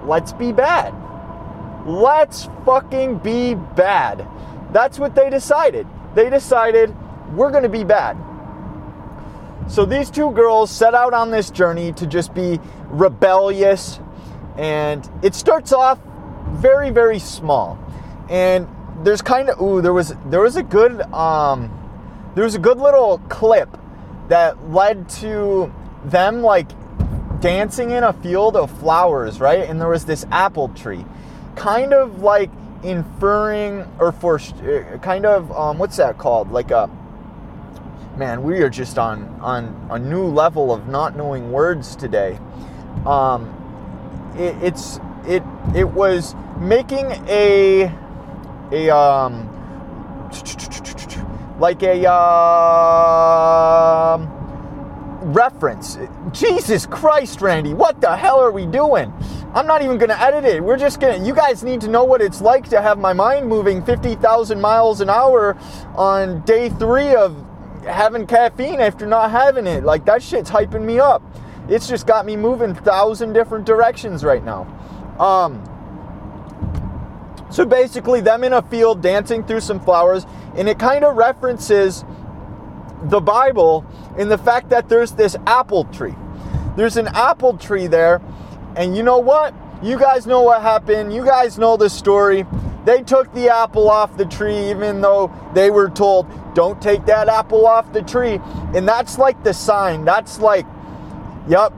let's 0.02 0.32
be 0.32 0.50
bad. 0.50 0.92
Let's 1.86 2.48
fucking 2.64 3.18
be 3.18 3.54
bad. 3.54 4.26
That's 4.72 4.98
what 4.98 5.14
they 5.14 5.30
decided. 5.30 5.86
They 6.14 6.30
decided 6.30 6.94
we're 7.34 7.50
going 7.50 7.62
to 7.62 7.68
be 7.68 7.84
bad. 7.84 8.16
So 9.68 9.84
these 9.84 10.10
two 10.10 10.30
girls 10.32 10.70
set 10.70 10.94
out 10.94 11.12
on 11.12 11.30
this 11.30 11.50
journey 11.50 11.92
to 11.94 12.06
just 12.06 12.34
be 12.34 12.60
rebellious. 12.86 14.00
And 14.56 15.08
it 15.22 15.34
starts 15.34 15.72
off 15.72 15.98
very, 16.50 16.90
very 16.90 17.18
small. 17.18 17.78
And 18.30 18.68
there's 19.02 19.22
kind 19.22 19.50
of 19.50 19.60
ooh, 19.60 19.82
there 19.82 19.92
was 19.92 20.14
there 20.26 20.40
was 20.40 20.56
a 20.56 20.62
good 20.62 21.02
um 21.12 21.70
there 22.34 22.44
was 22.44 22.54
a 22.54 22.58
good 22.58 22.78
little 22.78 23.18
clip 23.28 23.68
that 24.28 24.70
led 24.70 25.08
to 25.08 25.72
them 26.04 26.42
like 26.42 26.68
dancing 27.40 27.90
in 27.90 28.02
a 28.02 28.12
field 28.12 28.56
of 28.56 28.70
flowers, 28.78 29.40
right? 29.40 29.68
And 29.68 29.80
there 29.80 29.88
was 29.88 30.04
this 30.04 30.24
apple 30.30 30.68
tree. 30.70 31.04
Kind 31.54 31.92
of 31.92 32.22
like 32.22 32.50
inferring 32.82 33.86
or 33.98 34.12
for 34.12 34.38
uh, 34.38 34.98
kind 34.98 35.26
of 35.26 35.50
um, 35.52 35.78
what's 35.78 35.96
that 35.96 36.18
called? 36.18 36.50
Like 36.50 36.70
a 36.70 36.90
man, 38.16 38.42
we 38.42 38.60
are 38.60 38.70
just 38.70 38.98
on 38.98 39.28
on 39.40 39.88
a 39.90 39.98
new 39.98 40.24
level 40.26 40.72
of 40.72 40.88
not 40.88 41.16
knowing 41.16 41.52
words 41.52 41.96
today. 41.96 42.38
Um, 43.04 43.52
it, 44.36 44.56
it's 44.62 45.00
it 45.26 45.42
it 45.74 45.88
was 45.88 46.34
making 46.58 47.06
a 47.28 47.92
a 48.72 48.90
um 48.94 49.50
like 51.58 51.82
a 51.82 52.10
um 52.10 52.36
reference. 55.32 55.98
Jesus 56.32 56.86
Christ, 56.86 57.40
Randy, 57.40 57.74
what 57.74 58.00
the 58.00 58.16
hell 58.16 58.40
are 58.40 58.52
we 58.52 58.66
doing? 58.66 59.12
I'm 59.56 59.66
not 59.66 59.80
even 59.80 59.96
going 59.96 60.10
to 60.10 60.20
edit 60.20 60.44
it. 60.44 60.62
We're 60.62 60.76
just 60.76 61.00
going 61.00 61.18
to, 61.18 61.26
you 61.26 61.34
guys 61.34 61.64
need 61.64 61.80
to 61.80 61.88
know 61.88 62.04
what 62.04 62.20
it's 62.20 62.42
like 62.42 62.68
to 62.68 62.82
have 62.82 62.98
my 62.98 63.14
mind 63.14 63.48
moving 63.48 63.82
50,000 63.82 64.60
miles 64.60 65.00
an 65.00 65.08
hour 65.08 65.56
on 65.94 66.42
day 66.42 66.68
three 66.68 67.14
of 67.14 67.34
having 67.84 68.26
caffeine 68.26 68.80
after 68.80 69.06
not 69.06 69.30
having 69.30 69.66
it. 69.66 69.82
Like, 69.82 70.04
that 70.04 70.22
shit's 70.22 70.50
hyping 70.50 70.82
me 70.82 70.98
up. 70.98 71.22
It's 71.70 71.88
just 71.88 72.06
got 72.06 72.26
me 72.26 72.36
moving 72.36 72.74
thousand 72.74 73.32
different 73.32 73.64
directions 73.64 74.22
right 74.22 74.44
now. 74.44 74.66
Um, 75.18 75.64
so 77.50 77.64
basically, 77.64 78.20
them 78.20 78.44
in 78.44 78.52
a 78.52 78.60
field 78.60 79.00
dancing 79.00 79.42
through 79.42 79.60
some 79.60 79.80
flowers, 79.80 80.26
and 80.54 80.68
it 80.68 80.78
kind 80.78 81.02
of 81.02 81.16
references 81.16 82.04
the 83.04 83.20
Bible 83.20 83.86
in 84.18 84.28
the 84.28 84.38
fact 84.38 84.68
that 84.68 84.90
there's 84.90 85.12
this 85.12 85.34
apple 85.46 85.84
tree. 85.84 86.14
There's 86.76 86.98
an 86.98 87.08
apple 87.08 87.56
tree 87.56 87.86
there 87.86 88.20
and 88.76 88.96
you 88.96 89.02
know 89.02 89.18
what? 89.18 89.54
You 89.82 89.98
guys 89.98 90.26
know 90.26 90.42
what 90.42 90.62
happened. 90.62 91.12
You 91.12 91.24
guys 91.24 91.58
know 91.58 91.76
the 91.76 91.90
story. 91.90 92.46
They 92.84 93.02
took 93.02 93.32
the 93.34 93.48
apple 93.48 93.90
off 93.90 94.16
the 94.16 94.24
tree, 94.24 94.70
even 94.70 95.00
though 95.00 95.32
they 95.54 95.70
were 95.70 95.90
told, 95.90 96.26
don't 96.54 96.80
take 96.80 97.04
that 97.06 97.28
apple 97.28 97.66
off 97.66 97.92
the 97.92 98.02
tree. 98.02 98.40
And 98.74 98.86
that's 98.86 99.18
like 99.18 99.42
the 99.42 99.52
sign. 99.52 100.04
That's 100.04 100.38
like, 100.38 100.66
yep, 101.48 101.72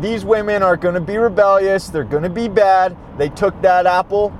these 0.00 0.24
women 0.24 0.62
are 0.62 0.76
going 0.76 0.94
to 0.94 1.00
be 1.00 1.16
rebellious. 1.16 1.88
They're 1.88 2.04
going 2.04 2.24
to 2.24 2.28
be 2.28 2.48
bad. 2.48 2.96
They 3.18 3.28
took 3.28 3.60
that 3.62 3.86
apple, 3.86 4.36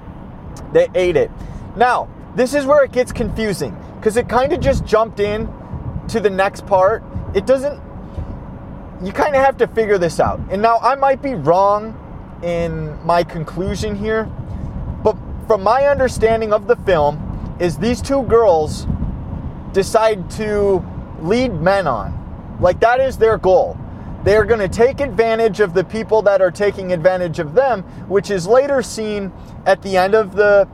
they 0.73 0.89
ate 0.95 1.17
it. 1.17 1.31
Now, 1.77 2.09
this 2.35 2.53
is 2.53 2.67
where 2.67 2.85
it 2.85 2.93
gets 2.93 3.13
confusing 3.13 3.77
because 3.97 4.17
it 4.17 4.29
kind 4.29 4.53
of 4.53 4.61
just 4.61 4.85
jumped 4.85 5.21
in 5.21 5.49
to 6.09 6.21
the 6.21 6.31
next 6.31 6.67
part. 6.67 7.03
It 7.35 7.47
doesn't 7.47 7.81
you 9.03 9.13
kind 9.13 9.35
of 9.35 9.45
have 9.45 9.57
to 9.59 9.67
figure 9.67 9.99
this 9.99 10.21
out. 10.21 10.41
And 10.51 10.63
now 10.63 10.79
I 10.79 10.95
might 10.95 11.23
be 11.23 11.35
wrong 11.35 11.95
in 12.43 13.05
my 13.05 13.23
conclusion 13.23 13.95
here, 13.95 14.25
but 15.05 15.17
from 15.47 15.63
my 15.63 15.87
understanding 15.87 16.53
of 16.53 16.67
the 16.67 16.77
film, 16.77 17.23
is 17.59 17.79
these 17.79 18.03
two 18.03 18.23
girls 18.25 18.87
decide 19.73 20.31
to 20.33 20.85
lead 21.21 21.53
men 21.55 21.87
on. 21.87 22.57
Like 22.61 22.81
that 22.81 23.01
is 23.01 23.17
their 23.19 23.39
goal. 23.39 23.79
They 24.25 24.37
are 24.37 24.45
going 24.45 24.61
to 24.61 24.69
take 24.69 25.01
advantage 25.01 25.61
of 25.61 25.73
the 25.73 25.85
people 25.85 26.23
that 26.23 26.43
are 26.43 26.51
taking 26.51 26.93
advantage 26.93 27.39
of 27.39 27.55
them, 27.55 27.83
which 28.09 28.31
is 28.31 28.47
later 28.47 28.83
seen 28.83 29.33
at 29.67 29.83
the 29.83 29.97
end 29.97 30.15
of 30.15 30.35
the 30.35 30.69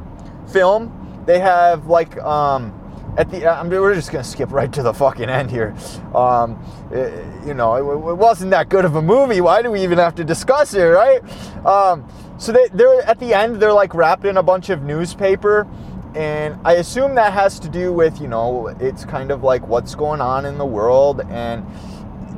film. 0.50 1.22
They 1.26 1.38
have 1.38 1.86
like 1.86 2.16
um, 2.18 2.72
at 3.16 3.30
the 3.30 3.46
I 3.46 3.62
mean, 3.62 3.80
we're 3.80 3.94
just 3.94 4.10
gonna 4.10 4.24
skip 4.24 4.50
right 4.52 4.72
to 4.72 4.82
the 4.82 4.94
fucking 4.94 5.28
end 5.28 5.50
here. 5.50 5.74
Um, 6.14 6.58
it, 6.90 7.12
eh, 7.12 7.46
you 7.46 7.54
know, 7.54 7.74
it, 7.74 8.10
it, 8.10 8.16
wasn't 8.16 8.50
that 8.52 8.68
good 8.68 8.84
of 8.84 8.96
a 8.96 9.02
movie. 9.02 9.40
Why 9.40 9.62
do 9.62 9.70
we 9.70 9.82
even 9.82 9.98
have 9.98 10.14
to 10.16 10.24
discuss 10.24 10.74
it, 10.74 10.84
right? 10.84 11.22
Um, 11.66 12.08
so 12.38 12.52
they, 12.52 12.68
they're 12.68 13.02
at 13.02 13.18
the 13.18 13.34
end. 13.34 13.56
They're 13.56 13.72
like 13.72 13.94
wrapped 13.94 14.24
in 14.24 14.36
a 14.36 14.42
bunch 14.42 14.70
of 14.70 14.82
newspaper, 14.82 15.66
and 16.14 16.58
I 16.64 16.74
assume 16.74 17.14
that 17.16 17.32
has 17.32 17.58
to 17.60 17.68
do 17.68 17.92
with 17.92 18.20
you 18.20 18.28
know, 18.28 18.68
it's 18.80 19.04
kind 19.04 19.30
of 19.30 19.42
like 19.42 19.66
what's 19.66 19.94
going 19.94 20.20
on 20.20 20.46
in 20.46 20.56
the 20.56 20.66
world, 20.66 21.20
and 21.28 21.66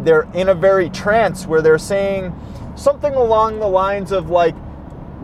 they're 0.04 0.28
in 0.35 0.49
a 0.49 0.54
very 0.54 0.90
trance 0.90 1.47
where 1.47 1.62
they're 1.62 1.78
saying 1.78 2.35
something 2.76 3.14
along 3.14 3.61
the 3.61 3.69
lines 3.69 4.12
of 4.12 4.31
like, 4.31 4.54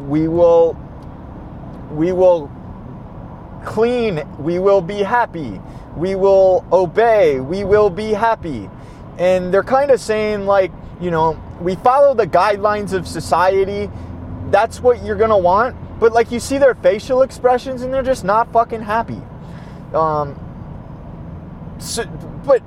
we 0.07 0.29
will, 0.29 0.77
we 1.91 2.13
will 2.13 2.51
clean, 3.65 4.23
we 4.39 4.59
will 4.59 4.81
be 4.81 5.03
happy. 5.03 5.61
We 5.97 6.15
will 6.15 6.65
obey, 6.73 7.41
we 7.41 7.65
will 7.65 7.91
be 7.91 8.13
happy. 8.13 8.71
And 9.19 9.53
they're 9.53 9.63
kind 9.63 9.91
of 9.91 10.01
saying, 10.01 10.47
like, 10.47 10.73
you 11.01 11.11
know, 11.11 11.41
we 11.61 11.75
follow 11.77 12.15
the 12.15 12.27
guidelines 12.27 12.93
of 12.93 13.07
society. 13.07 13.91
That's 14.51 14.81
what 14.81 15.05
you're 15.05 15.17
going 15.17 15.31
to 15.31 15.37
want. 15.37 15.77
But, 16.01 16.13
like, 16.13 16.31
you 16.31 16.41
see 16.41 16.59
their 16.59 16.75
facial 16.75 17.23
expressions 17.23 17.83
and 17.83 17.93
they're 17.93 18.03
just 18.03 18.25
not 18.25 18.53
fucking 18.53 18.83
happy. 18.83 19.21
Um, 19.93 20.39
so, 21.79 22.05
but 22.45 22.63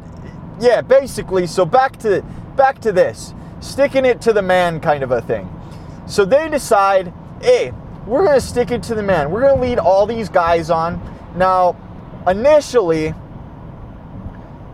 yeah, 0.60 0.82
basically, 0.82 1.48
so 1.48 1.66
back 1.66 1.98
to 2.00 2.22
back 2.56 2.80
to 2.82 2.92
this, 2.92 3.34
sticking 3.60 4.06
it 4.06 4.22
to 4.22 4.34
the 4.34 4.42
man 4.42 4.80
kind 4.80 5.04
of 5.04 5.12
a 5.12 5.22
thing. 5.22 5.50
So 6.06 6.26
they 6.26 6.50
decide, 6.50 7.14
hey, 7.42 7.74
we're 8.06 8.26
going 8.26 8.40
to 8.40 8.46
stick 8.46 8.72
it 8.72 8.84
to 8.84 8.96
the 8.96 9.04
man. 9.04 9.32
We're 9.32 9.42
going 9.42 9.56
to 9.56 9.62
lead 9.62 9.80
all 9.80 10.06
these 10.06 10.30
guys 10.30 10.70
on. 10.70 11.02
Now, 11.36 11.76
initially, 12.28 13.14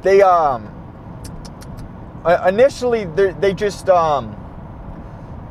they 0.02 0.22
um 0.22 0.76
initially 2.46 3.06
they 3.06 3.54
just 3.54 3.90
um 3.90 4.34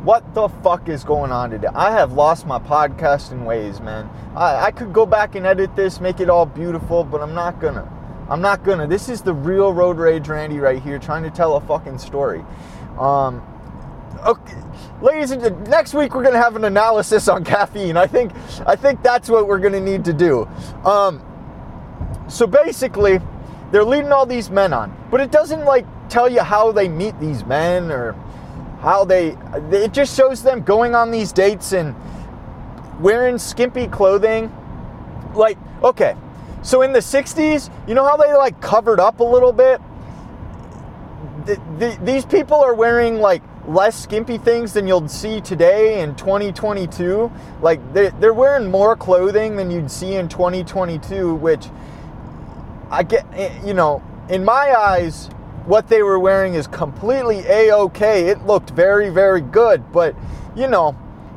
what 0.04 0.32
the 0.32 0.49
fuck 0.49 0.88
is 0.88 1.02
going 1.02 1.32
on 1.32 1.50
today? 1.50 1.66
I 1.75 1.90
have 1.90 2.12
lost 2.12 2.47
my 2.47 2.58
podcasting 2.61 3.44
ways, 3.44 3.80
man. 3.80 4.08
I, 4.37 4.66
I 4.66 4.70
could 4.70 4.92
go 4.92 5.04
back 5.04 5.35
and 5.35 5.44
edit 5.44 5.75
this, 5.75 6.00
make 6.00 6.20
it 6.20 6.30
all 6.30 6.47
beautiful, 6.47 7.02
but 7.02 7.20
I'm 7.20 7.35
not 7.35 7.61
gonna. 7.61 7.92
I'm 8.30 8.40
not 8.40 8.62
gonna. 8.62 8.87
This 8.87 9.08
is 9.08 9.23
the 9.23 9.35
real 9.35 9.73
Road 9.73 9.99
Rage 9.99 10.28
Randy 10.28 10.61
right 10.61 10.80
here, 10.80 10.99
trying 11.00 11.25
to 11.25 11.30
tell 11.30 11.56
a 11.56 11.61
fucking 11.61 11.99
story. 11.99 12.44
Um, 12.99 13.42
okay, 14.27 14.57
ladies 15.03 15.31
and 15.31 15.43
gentlemen, 15.43 15.71
next 15.71 15.95
week 15.95 16.15
we're 16.15 16.23
gonna 16.23 16.39
have 16.39 16.57
an 16.57 16.65
analysis 16.65 17.29
on 17.29 17.45
caffeine. 17.45 17.97
I 17.97 18.07
think 18.07 18.33
I 18.67 18.77
think 18.77 19.03
that's 19.03 19.29
what 19.31 19.49
we're 19.49 19.59
gonna 19.61 19.81
need 19.81 20.05
to 20.07 20.13
do. 20.13 20.47
Um, 20.85 21.23
so 22.29 22.47
basically, 22.47 23.21
they're 23.73 23.85
leading 23.85 24.13
all 24.13 24.27
these 24.27 24.51
men 24.51 24.73
on, 24.73 24.97
but 25.11 25.21
it 25.21 25.31
doesn't 25.31 25.65
like 25.65 25.87
tell 26.09 26.29
you 26.29 26.41
how 26.43 26.73
they 26.73 26.89
meet 26.89 27.19
these 27.21 27.45
men 27.47 27.91
or 27.91 28.13
how 28.81 29.05
they. 29.05 29.37
It 29.73 29.93
just 29.93 30.17
shows 30.17 30.43
them 30.43 30.63
going 30.63 30.95
on 30.95 31.11
these 31.11 31.33
dates 31.33 31.73
and 31.73 31.95
wearing 33.01 33.39
skimpy 33.39 33.87
clothing. 33.89 34.53
Like, 35.35 35.59
okay, 35.83 36.17
So 36.63 36.83
in 36.83 36.93
the 36.93 36.99
60s, 36.99 37.71
you 37.87 37.95
know 37.95 38.05
how 38.05 38.17
they 38.17 38.33
like 38.35 38.61
covered 38.61 39.01
up 39.01 39.21
a 39.21 39.25
little 39.25 39.53
bit? 39.53 39.81
The, 41.47 41.55
the, 41.79 41.99
these 42.03 42.27
people 42.27 42.57
are 42.61 42.75
wearing 42.75 43.21
like 43.21 43.43
less 43.69 44.03
skimpy 44.03 44.39
things 44.39 44.73
than 44.73 44.89
you'll 44.89 45.09
see 45.09 45.41
today 45.41 46.01
in 46.01 46.15
2022. 46.17 47.31
Like 47.61 47.81
they're, 47.93 48.11
they're 48.13 48.35
wearing 48.35 48.71
more 48.71 48.97
clothing 48.97 49.57
than 49.57 49.71
you'd 49.71 49.91
see 49.91 50.15
in 50.15 50.29
2022, 50.29 51.35
which 51.35 51.67
I 52.91 53.03
get, 53.03 53.27
eh, 53.35 53.53
you 53.65 53.75
know, 53.75 54.03
in 54.29 54.45
my 54.45 54.75
eyes, 54.75 55.27
what 55.67 55.89
they 55.89 56.03
were 56.03 56.19
wearing 56.19 56.55
is 56.55 56.67
completely 56.67 57.41
a 57.47 57.73
okay. 57.73 58.29
It 58.29 58.47
looked 58.47 58.71
very, 58.71 59.11
very 59.11 59.43
good, 59.43 59.93
but 59.93 60.15
you 60.57 60.67
know, 60.67 60.97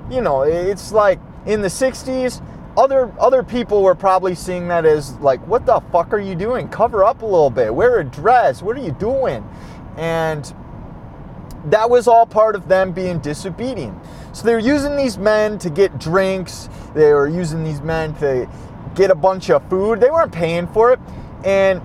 you 0.10 0.22
know, 0.22 0.44
it's 0.44 0.94
like 0.94 1.20
in 1.46 1.62
the 1.62 1.68
60s, 1.68 2.42
other 2.78 3.14
other 3.20 3.44
people 3.44 3.84
were 3.84 3.96
probably 3.96 4.36
seeing 4.36 4.70
that 4.70 4.86
as 4.86 5.16
like, 5.16 5.46
what 5.48 5.66
the 5.66 5.82
fuck 5.92 6.14
are 6.14 6.20
you 6.20 6.36
doing? 6.36 6.70
Cover 6.70 7.04
up 7.04 7.22
a 7.22 7.26
little 7.26 7.50
bit. 7.50 7.76
Wear 7.76 8.00
a 8.00 8.04
dress. 8.06 8.62
What 8.62 8.78
are 8.78 8.82
you 8.82 8.92
doing? 8.92 9.46
And 9.98 10.54
that 11.65 11.89
was 11.89 12.08
all 12.08 12.25
part 12.25 12.56
of 12.56 12.68
them 12.68 12.91
being 12.91 13.20
disobedient. 13.20 13.98
So 14.34 14.46
they 14.46 14.53
were 14.53 14.60
using 14.60 14.96
these 14.96 15.18
men 15.18 15.60
to 15.60 15.70
get 15.70 16.00
drinks. 16.00 16.70
They 16.94 17.13
were 17.13 17.27
using 17.27 17.63
these 17.63 17.82
men 17.82 18.15
to 18.15 18.50
get 18.96 19.12
a 19.12 19.15
bunch 19.15 19.50
of 19.50 19.68
food. 19.70 20.00
They 20.00 20.10
weren't 20.10 20.32
paying 20.32 20.68
for 20.68 20.94
it. 20.94 21.00
And 21.44 21.82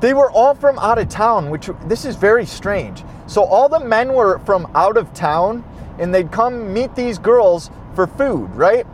they 0.00 0.14
were 0.14 0.30
all 0.30 0.54
from 0.54 0.78
out 0.78 0.98
of 0.98 1.08
town, 1.08 1.50
which 1.50 1.70
this 1.86 2.04
is 2.04 2.16
very 2.16 2.46
strange. 2.46 3.04
So 3.26 3.44
all 3.44 3.68
the 3.68 3.80
men 3.80 4.14
were 4.14 4.38
from 4.40 4.70
out 4.74 4.96
of 4.96 5.12
town 5.14 5.64
and 5.98 6.14
they'd 6.14 6.32
come 6.32 6.72
meet 6.72 6.94
these 6.94 7.18
girls 7.18 7.70
for 7.94 8.06
food, 8.06 8.50
right? 8.54 8.86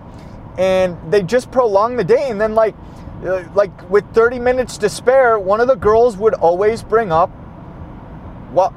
And 0.59 0.99
they 1.13 1.23
just 1.23 1.51
prolong 1.51 1.97
the 1.97 2.05
day 2.05 2.29
and 2.29 2.41
then 2.41 2.55
like 2.55 2.75
uh, 3.25 3.45
like 3.55 3.89
with 3.89 4.05
30 4.13 4.39
minutes 4.39 4.77
to 4.79 4.89
spare, 4.91 5.39
one 5.39 5.61
of 5.61 5.69
the 5.69 5.75
girls 5.75 6.17
would 6.19 6.35
always 6.35 6.83
bring 6.83 7.11
up 7.11 7.31
what 8.53 8.75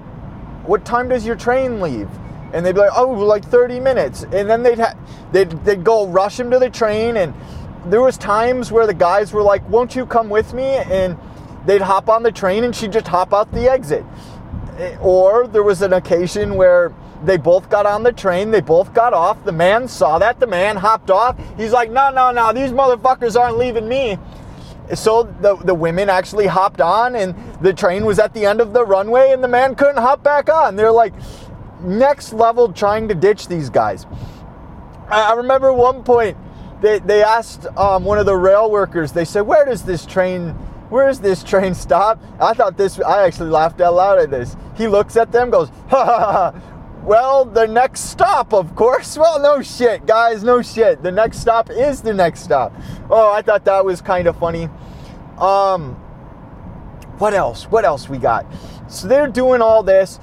what 0.65 0.85
time 0.85 1.09
does 1.09 1.25
your 1.25 1.35
train 1.35 1.81
leave? 1.81 2.09
And 2.53 2.65
they'd 2.65 2.73
be 2.73 2.79
like, 2.79 2.91
oh, 2.95 3.09
like 3.11 3.45
30 3.45 3.79
minutes. 3.79 4.23
And 4.23 4.49
then 4.49 4.63
they'd, 4.63 4.79
ha- 4.79 4.95
they'd, 5.31 5.51
they'd 5.63 5.83
go 5.83 6.07
rush 6.07 6.39
him 6.39 6.49
to 6.51 6.59
the 6.59 6.69
train. 6.69 7.17
And 7.17 7.33
there 7.85 8.01
was 8.01 8.17
times 8.17 8.71
where 8.71 8.87
the 8.87 8.93
guys 8.93 9.31
were 9.31 9.43
like, 9.43 9.67
won't 9.69 9.95
you 9.95 10.05
come 10.05 10.29
with 10.29 10.53
me? 10.53 10.63
And 10.63 11.17
they'd 11.65 11.81
hop 11.81 12.09
on 12.09 12.23
the 12.23 12.31
train 12.31 12.63
and 12.63 12.75
she'd 12.75 12.91
just 12.91 13.07
hop 13.07 13.33
out 13.33 13.51
the 13.51 13.69
exit. 13.69 14.03
Eh, 14.77 14.97
or 15.01 15.47
there 15.47 15.63
was 15.63 15.81
an 15.81 15.93
occasion 15.93 16.55
where 16.55 16.93
they 17.23 17.37
both 17.37 17.69
got 17.69 17.85
on 17.85 18.03
the 18.03 18.13
train, 18.13 18.51
they 18.51 18.61
both 18.61 18.93
got 18.93 19.13
off. 19.13 19.43
The 19.43 19.51
man 19.51 19.87
saw 19.87 20.19
that, 20.19 20.39
the 20.39 20.47
man 20.47 20.77
hopped 20.77 21.11
off. 21.11 21.37
He's 21.57 21.73
like, 21.73 21.91
no, 21.91 22.09
no, 22.09 22.31
no, 22.31 22.53
these 22.53 22.71
motherfuckers 22.71 23.39
aren't 23.39 23.57
leaving 23.57 23.87
me. 23.87 24.17
So 24.95 25.23
the, 25.23 25.55
the 25.55 25.75
women 25.75 26.09
actually 26.09 26.47
hopped 26.47 26.81
on, 26.81 27.15
and 27.15 27.35
the 27.61 27.73
train 27.73 28.05
was 28.05 28.19
at 28.19 28.33
the 28.33 28.45
end 28.45 28.61
of 28.61 28.73
the 28.73 28.85
runway, 28.85 29.31
and 29.31 29.43
the 29.43 29.47
man 29.47 29.75
couldn't 29.75 30.01
hop 30.01 30.23
back 30.23 30.49
on. 30.49 30.75
They're 30.75 30.91
like 30.91 31.13
next 31.81 32.33
level 32.33 32.73
trying 32.73 33.07
to 33.09 33.15
ditch 33.15 33.47
these 33.47 33.69
guys. 33.69 34.05
I 35.09 35.33
remember 35.33 35.73
one 35.73 36.03
point 36.03 36.37
they, 36.81 36.99
they 36.99 37.23
asked 37.23 37.65
um, 37.77 38.05
one 38.05 38.19
of 38.19 38.25
the 38.25 38.35
rail 38.35 38.69
workers, 38.69 39.11
they 39.11 39.25
said, 39.25 39.41
Where 39.41 39.65
does 39.65 39.83
this 39.83 40.05
train 40.05 40.55
where 40.89 41.07
does 41.07 41.19
this 41.19 41.43
train 41.43 41.75
stop? 41.75 42.21
I 42.39 42.53
thought 42.53 42.75
this, 42.75 42.99
I 42.99 43.25
actually 43.25 43.51
laughed 43.51 43.79
out 43.79 43.93
loud 43.93 44.19
at 44.19 44.31
this. 44.31 44.55
He 44.75 44.87
looks 44.87 45.15
at 45.17 45.31
them, 45.31 45.51
goes, 45.51 45.69
ha 45.87 46.03
ha 46.03 46.51
ha. 46.51 46.78
Well, 47.03 47.45
the 47.45 47.65
next 47.65 48.01
stop, 48.01 48.53
of 48.53 48.75
course. 48.75 49.17
Well, 49.19 49.39
no 49.39 49.61
shit, 49.61 50.05
guys, 50.05 50.43
no 50.43 50.61
shit. 50.61 51.03
The 51.03 51.11
next 51.11 51.39
stop 51.39 51.69
is 51.69 52.01
the 52.01 52.13
next 52.13 52.41
stop. 52.41 52.73
Oh, 53.09 53.31
I 53.31 53.41
thought 53.41 53.65
that 53.65 53.83
was 53.83 54.01
kind 54.01 54.27
of 54.27 54.37
funny. 54.37 54.69
Um, 55.37 55.95
what 57.17 57.33
else? 57.33 57.65
What 57.65 57.83
else 57.83 58.07
we 58.07 58.17
got? 58.17 58.45
So 58.87 59.07
they're 59.07 59.27
doing 59.27 59.61
all 59.61 59.83
this. 59.83 60.19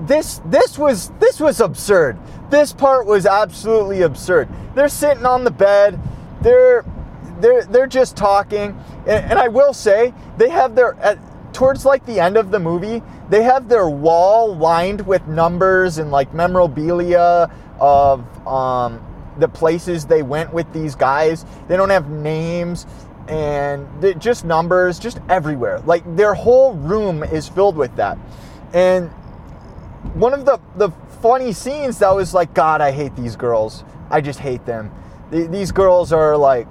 This 0.00 0.40
this 0.46 0.78
was 0.78 1.10
this 1.18 1.40
was 1.40 1.60
absurd. 1.60 2.18
This 2.50 2.72
part 2.72 3.06
was 3.06 3.26
absolutely 3.26 4.02
absurd. 4.02 4.48
They're 4.74 4.88
sitting 4.88 5.26
on 5.26 5.44
the 5.44 5.50
bed. 5.50 6.00
They're 6.40 6.84
they're 7.40 7.64
they're 7.64 7.86
just 7.86 8.16
talking, 8.16 8.78
and, 9.06 9.32
and 9.32 9.38
I 9.38 9.48
will 9.48 9.72
say 9.72 10.14
they 10.36 10.48
have 10.48 10.74
their 10.74 10.94
at, 10.94 11.18
towards 11.52 11.84
like 11.84 12.06
the 12.06 12.20
end 12.20 12.36
of 12.36 12.50
the 12.50 12.58
movie, 12.58 13.02
they 13.30 13.42
have 13.42 13.68
their 13.68 13.88
wall 13.88 14.56
lined 14.56 15.06
with 15.06 15.26
numbers 15.26 15.98
and 15.98 16.10
like 16.10 16.32
memorabilia 16.32 17.50
of 17.78 18.46
um, 18.46 19.04
the 19.38 19.48
places 19.48 20.06
they 20.06 20.22
went 20.22 20.52
with 20.52 20.72
these 20.72 20.94
guys. 20.94 21.44
They 21.68 21.76
don't 21.76 21.90
have 21.90 22.08
names 22.08 22.86
and 23.28 23.86
just 24.20 24.44
numbers, 24.44 24.98
just 24.98 25.20
everywhere. 25.28 25.80
Like 25.80 26.16
their 26.16 26.34
whole 26.34 26.74
room 26.74 27.22
is 27.22 27.48
filled 27.48 27.76
with 27.76 27.94
that. 27.96 28.18
And 28.72 29.10
one 30.14 30.32
of 30.32 30.44
the 30.44 30.60
the 30.76 30.90
funny 31.20 31.52
scenes 31.52 31.98
that 31.98 32.14
was 32.14 32.32
like, 32.32 32.54
God, 32.54 32.80
I 32.80 32.92
hate 32.92 33.14
these 33.16 33.36
girls. 33.36 33.84
I 34.10 34.20
just 34.20 34.38
hate 34.38 34.64
them. 34.64 34.90
These 35.30 35.72
girls 35.72 36.12
are 36.12 36.36
like 36.36 36.66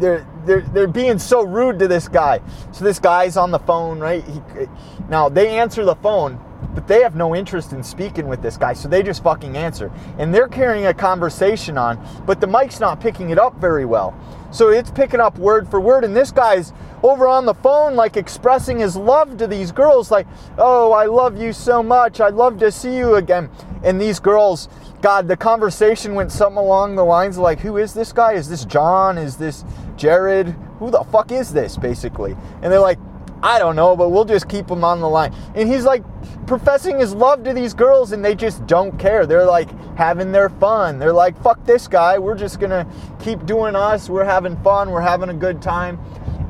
they're 0.00 0.26
they're 0.44 0.62
they're 0.62 0.86
being 0.86 1.18
so 1.18 1.42
rude 1.42 1.78
to 1.78 1.88
this 1.88 2.08
guy. 2.08 2.40
So 2.72 2.84
this 2.84 2.98
guy's 2.98 3.36
on 3.36 3.50
the 3.50 3.58
phone, 3.58 4.00
right? 4.00 4.24
He, 4.24 4.38
uh, 4.62 4.66
now 5.08 5.28
they 5.28 5.58
answer 5.58 5.84
the 5.84 5.96
phone, 5.96 6.40
but 6.74 6.86
they 6.86 7.02
have 7.02 7.14
no 7.14 7.34
interest 7.34 7.72
in 7.72 7.82
speaking 7.82 8.28
with 8.28 8.42
this 8.42 8.56
guy, 8.56 8.72
so 8.72 8.88
they 8.88 9.02
just 9.02 9.22
fucking 9.22 9.56
answer. 9.56 9.90
And 10.18 10.34
they're 10.34 10.48
carrying 10.48 10.86
a 10.86 10.94
conversation 10.94 11.78
on, 11.78 11.98
but 12.26 12.40
the 12.40 12.46
mic's 12.46 12.80
not 12.80 13.00
picking 13.00 13.30
it 13.30 13.38
up 13.38 13.56
very 13.56 13.84
well. 13.84 14.18
So 14.52 14.70
it's 14.70 14.90
picking 14.90 15.20
up 15.20 15.38
word 15.38 15.68
for 15.68 15.80
word, 15.80 16.04
and 16.04 16.16
this 16.16 16.32
guy's 16.32 16.72
over 17.02 17.26
on 17.28 17.46
the 17.46 17.54
phone, 17.54 17.94
like 17.96 18.16
expressing 18.16 18.78
his 18.78 18.96
love 18.96 19.36
to 19.38 19.46
these 19.46 19.72
girls, 19.72 20.10
like, 20.10 20.26
oh, 20.58 20.92
I 20.92 21.06
love 21.06 21.40
you 21.40 21.52
so 21.52 21.82
much. 21.82 22.20
I'd 22.20 22.34
love 22.34 22.58
to 22.58 22.70
see 22.72 22.96
you 22.96 23.14
again. 23.14 23.48
And 23.82 24.00
these 24.00 24.20
girls, 24.20 24.68
God, 25.02 25.28
the 25.28 25.36
conversation 25.36 26.14
went 26.14 26.30
something 26.30 26.58
along 26.58 26.96
the 26.96 27.04
lines 27.04 27.36
of 27.36 27.42
like, 27.42 27.60
who 27.60 27.78
is 27.78 27.94
this 27.94 28.12
guy? 28.12 28.34
Is 28.34 28.48
this 28.48 28.64
John? 28.64 29.16
Is 29.16 29.36
this 29.36 29.64
Jared? 29.96 30.48
Who 30.78 30.90
the 30.90 31.02
fuck 31.04 31.32
is 31.32 31.52
this, 31.52 31.76
basically? 31.76 32.36
And 32.62 32.72
they're 32.72 32.80
like, 32.80 32.98
I 33.42 33.58
don't 33.58 33.76
know, 33.76 33.96
but 33.96 34.10
we'll 34.10 34.26
just 34.26 34.48
keep 34.48 34.70
him 34.70 34.84
on 34.84 35.00
the 35.00 35.08
line. 35.08 35.34
And 35.54 35.66
he's 35.66 35.84
like 35.84 36.04
professing 36.46 36.98
his 36.98 37.14
love 37.14 37.42
to 37.44 37.54
these 37.54 37.72
girls, 37.72 38.12
and 38.12 38.22
they 38.22 38.34
just 38.34 38.66
don't 38.66 38.98
care. 38.98 39.24
They're 39.24 39.46
like 39.46 39.70
having 39.96 40.32
their 40.32 40.50
fun. 40.50 40.98
They're 40.98 41.12
like, 41.12 41.40
fuck 41.42 41.64
this 41.64 41.88
guy. 41.88 42.18
We're 42.18 42.34
just 42.34 42.60
gonna 42.60 42.86
keep 43.20 43.46
doing 43.46 43.74
us. 43.74 44.10
We're 44.10 44.24
having 44.24 44.56
fun. 44.62 44.90
We're 44.90 45.00
having 45.00 45.30
a 45.30 45.34
good 45.34 45.62
time. 45.62 45.98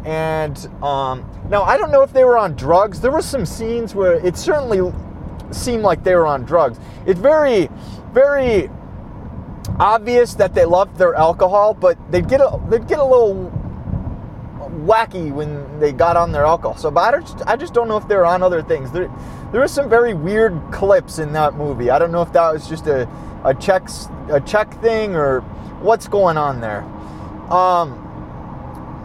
And 0.04 0.56
um, 0.82 1.28
now 1.48 1.62
I 1.62 1.76
don't 1.76 1.92
know 1.92 2.02
if 2.02 2.12
they 2.12 2.24
were 2.24 2.38
on 2.38 2.56
drugs. 2.56 3.00
There 3.00 3.12
were 3.12 3.22
some 3.22 3.46
scenes 3.46 3.94
where 3.94 4.14
it 4.26 4.36
certainly 4.36 4.92
seemed 5.52 5.82
like 5.82 6.02
they 6.02 6.14
were 6.14 6.26
on 6.26 6.44
drugs. 6.44 6.78
It's 7.06 7.20
very, 7.20 7.68
very 8.12 8.70
obvious 9.78 10.34
that 10.34 10.54
they 10.54 10.64
loved 10.64 10.98
their 10.98 11.14
alcohol, 11.14 11.74
but 11.74 11.98
they'd 12.10 12.28
get 12.28 12.40
a 12.40 12.60
they'd 12.68 12.86
get 12.88 12.98
a 12.98 13.04
little 13.04 13.50
wacky 14.84 15.32
when 15.32 15.78
they 15.80 15.92
got 15.92 16.16
on 16.16 16.32
their 16.32 16.44
alcohol. 16.44 16.76
So, 16.76 16.90
but 16.90 17.14
I 17.14 17.20
just, 17.20 17.46
I 17.46 17.56
just 17.56 17.74
don't 17.74 17.88
know 17.88 17.96
if 17.96 18.08
they're 18.08 18.24
on 18.24 18.42
other 18.42 18.62
things. 18.62 18.90
There, 18.90 19.10
there 19.52 19.60
were 19.60 19.68
some 19.68 19.88
very 19.88 20.14
weird 20.14 20.60
clips 20.72 21.18
in 21.18 21.32
that 21.32 21.54
movie. 21.54 21.90
I 21.90 21.98
don't 21.98 22.12
know 22.12 22.22
if 22.22 22.32
that 22.32 22.52
was 22.52 22.68
just 22.68 22.86
a, 22.86 23.08
a 23.44 23.54
Czech, 23.54 23.88
a 24.30 24.40
Czech 24.40 24.80
thing 24.80 25.16
or 25.16 25.40
what's 25.80 26.08
going 26.08 26.36
on 26.36 26.60
there. 26.60 26.82
Um, 27.52 28.06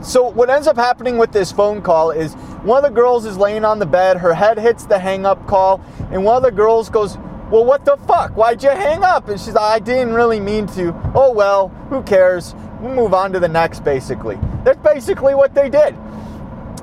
so 0.03 0.23
what 0.29 0.49
ends 0.49 0.67
up 0.67 0.75
happening 0.75 1.17
with 1.17 1.31
this 1.31 1.51
phone 1.51 1.81
call 1.81 2.11
is 2.11 2.33
one 2.63 2.83
of 2.83 2.83
the 2.83 2.95
girls 2.95 3.25
is 3.25 3.37
laying 3.37 3.65
on 3.65 3.79
the 3.79 3.85
bed, 3.85 4.17
her 4.17 4.33
head 4.33 4.59
hits 4.59 4.85
the 4.85 4.99
hang 4.99 5.25
up 5.25 5.47
call, 5.47 5.81
and 6.11 6.23
one 6.23 6.37
of 6.37 6.43
the 6.43 6.51
girls 6.51 6.89
goes, 6.89 7.17
well, 7.55 7.63
what 7.63 7.85
the 7.85 7.95
fuck? 8.05 8.35
Why'd 8.35 8.61
you 8.61 8.71
hang 8.71 9.05
up? 9.05 9.29
And 9.29 9.39
she's 9.39 9.53
like, 9.53 9.63
I 9.63 9.79
didn't 9.79 10.13
really 10.13 10.41
mean 10.41 10.67
to. 10.67 10.93
Oh, 11.15 11.31
well, 11.31 11.69
who 11.89 12.03
cares? 12.03 12.53
We'll 12.81 12.93
move 12.93 13.13
on 13.13 13.31
to 13.31 13.39
the 13.39 13.47
next, 13.47 13.85
basically. 13.85 14.37
That's 14.65 14.81
basically 14.81 15.35
what 15.35 15.55
they 15.55 15.69
did. 15.69 15.95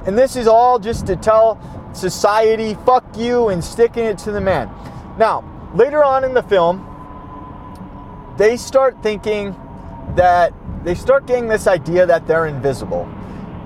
And 0.07 0.19
this 0.19 0.35
is 0.35 0.47
all 0.47 0.79
just 0.79 1.07
to 1.09 1.17
tell 1.17 1.61
society, 1.93 2.73
fuck 2.87 3.05
you, 3.19 3.49
and 3.49 3.63
sticking 3.63 4.07
it 4.07 4.17
to 4.21 4.33
the 4.33 4.41
man. 4.41 4.71
Now, 5.19 5.45
later 5.75 6.03
on 6.03 6.25
in 6.25 6.33
the 6.33 6.43
film, 6.43 6.89
they 8.39 8.57
start 8.57 9.03
thinking 9.03 9.55
that 10.17 10.55
they 10.85 10.95
start 10.95 11.27
getting 11.27 11.49
this 11.49 11.67
idea 11.67 12.07
that 12.07 12.27
they're 12.27 12.47
invisible. 12.47 13.07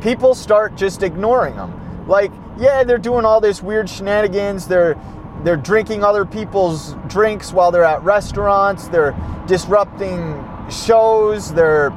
People 0.00 0.34
start 0.34 0.74
just 0.74 1.04
ignoring 1.04 1.54
them. 1.54 2.08
Like, 2.08 2.32
yeah, 2.58 2.82
they're 2.82 2.98
doing 2.98 3.24
all 3.24 3.40
this 3.40 3.62
weird 3.62 3.88
shenanigans. 3.88 4.66
They're 4.66 4.96
they're 5.44 5.56
drinking 5.56 6.02
other 6.02 6.24
people's 6.24 6.94
drinks 7.06 7.52
while 7.52 7.70
they're 7.70 7.84
at 7.84 8.02
restaurants. 8.02 8.88
They're 8.88 9.16
disrupting 9.46 10.44
shows. 10.70 11.52
They're 11.52 11.92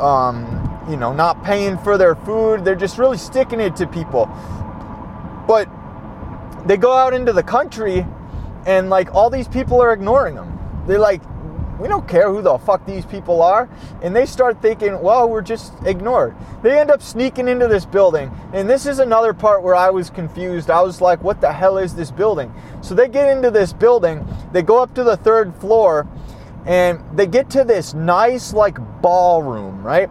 um, 0.00 0.84
you 0.88 0.96
know, 0.96 1.12
not 1.12 1.44
paying 1.44 1.78
for 1.78 1.98
their 1.98 2.14
food. 2.14 2.64
They're 2.64 2.74
just 2.74 2.98
really 2.98 3.18
sticking 3.18 3.60
it 3.60 3.76
to 3.76 3.86
people. 3.86 4.26
But 5.46 5.68
they 6.66 6.76
go 6.76 6.92
out 6.92 7.14
into 7.14 7.32
the 7.32 7.42
country 7.42 8.06
and 8.66 8.90
like 8.90 9.14
all 9.14 9.30
these 9.30 9.48
people 9.48 9.80
are 9.82 9.92
ignoring 9.92 10.34
them. 10.34 10.58
They're 10.86 10.98
like, 10.98 11.22
we 11.80 11.88
don't 11.88 12.06
care 12.06 12.30
who 12.30 12.42
the 12.42 12.58
fuck 12.58 12.84
these 12.86 13.06
people 13.06 13.42
are. 13.42 13.68
And 14.02 14.14
they 14.14 14.26
start 14.26 14.60
thinking, 14.60 15.00
well, 15.00 15.28
we're 15.28 15.42
just 15.42 15.72
ignored. 15.84 16.34
they 16.62 16.78
end 16.78 16.90
up 16.90 17.02
sneaking 17.02 17.48
into 17.48 17.68
this 17.68 17.86
building. 17.86 18.30
And 18.52 18.68
this 18.68 18.86
is 18.86 18.98
another 18.98 19.32
part 19.32 19.62
where 19.62 19.74
I 19.74 19.90
was 19.90 20.10
confused. 20.10 20.70
I 20.70 20.82
was 20.82 21.00
like, 21.00 21.22
what 21.22 21.40
the 21.40 21.52
hell 21.52 21.78
is 21.78 21.94
this 21.94 22.10
building? 22.10 22.52
So 22.82 22.94
they 22.94 23.08
get 23.08 23.34
into 23.34 23.50
this 23.50 23.72
building, 23.72 24.26
they 24.52 24.62
go 24.62 24.82
up 24.82 24.94
to 24.94 25.04
the 25.04 25.16
third 25.16 25.54
floor, 25.56 26.06
and 26.66 27.02
they 27.16 27.26
get 27.26 27.50
to 27.50 27.64
this 27.64 27.94
nice, 27.94 28.52
like, 28.52 28.78
ballroom, 29.00 29.82
right? 29.82 30.10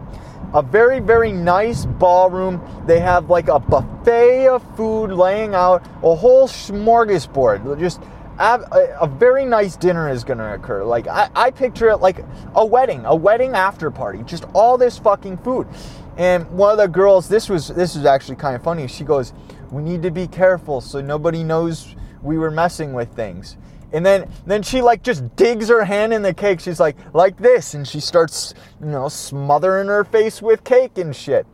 A 0.52 0.62
very, 0.62 0.98
very 0.98 1.30
nice 1.30 1.86
ballroom. 1.86 2.60
They 2.86 2.98
have 2.98 3.30
like 3.30 3.46
a 3.46 3.60
buffet 3.60 4.48
of 4.48 4.76
food 4.76 5.12
laying 5.12 5.54
out, 5.54 5.86
a 6.02 6.14
whole 6.16 6.48
smorgasbord. 6.48 7.78
Just 7.78 8.02
a, 8.40 9.06
very 9.06 9.44
nice 9.44 9.76
dinner 9.76 10.08
is 10.08 10.24
going 10.24 10.38
to 10.38 10.54
occur. 10.54 10.82
Like 10.82 11.06
I, 11.06 11.30
I 11.34 11.50
picture 11.50 11.90
it 11.90 11.98
like 11.98 12.24
a 12.54 12.64
wedding, 12.64 13.04
a 13.04 13.14
wedding 13.14 13.52
after 13.52 13.90
party. 13.90 14.22
Just 14.24 14.44
all 14.54 14.78
this 14.78 14.98
fucking 14.98 15.38
food. 15.38 15.68
And 16.16 16.50
one 16.50 16.72
of 16.72 16.78
the 16.78 16.88
girls, 16.88 17.28
this 17.28 17.48
was 17.48 17.68
this 17.68 17.94
was 17.94 18.04
actually 18.04 18.36
kind 18.36 18.56
of 18.56 18.62
funny. 18.62 18.86
She 18.88 19.04
goes, 19.04 19.32
"We 19.70 19.82
need 19.82 20.02
to 20.02 20.10
be 20.10 20.26
careful 20.26 20.80
so 20.80 21.00
nobody 21.00 21.44
knows 21.44 21.94
we 22.22 22.38
were 22.38 22.50
messing 22.50 22.92
with 22.92 23.14
things." 23.14 23.56
And 23.92 24.06
then 24.06 24.30
then 24.46 24.62
she 24.62 24.80
like 24.80 25.02
just 25.02 25.36
digs 25.36 25.68
her 25.68 25.84
hand 25.84 26.12
in 26.14 26.22
the 26.22 26.34
cake. 26.34 26.60
She's 26.60 26.80
like 26.80 26.96
like 27.12 27.36
this 27.36 27.74
and 27.74 27.86
she 27.86 28.00
starts, 28.00 28.54
you 28.80 28.88
know, 28.88 29.08
smothering 29.08 29.88
her 29.88 30.04
face 30.04 30.40
with 30.40 30.64
cake 30.64 30.96
and 30.96 31.14
shit. 31.14 31.46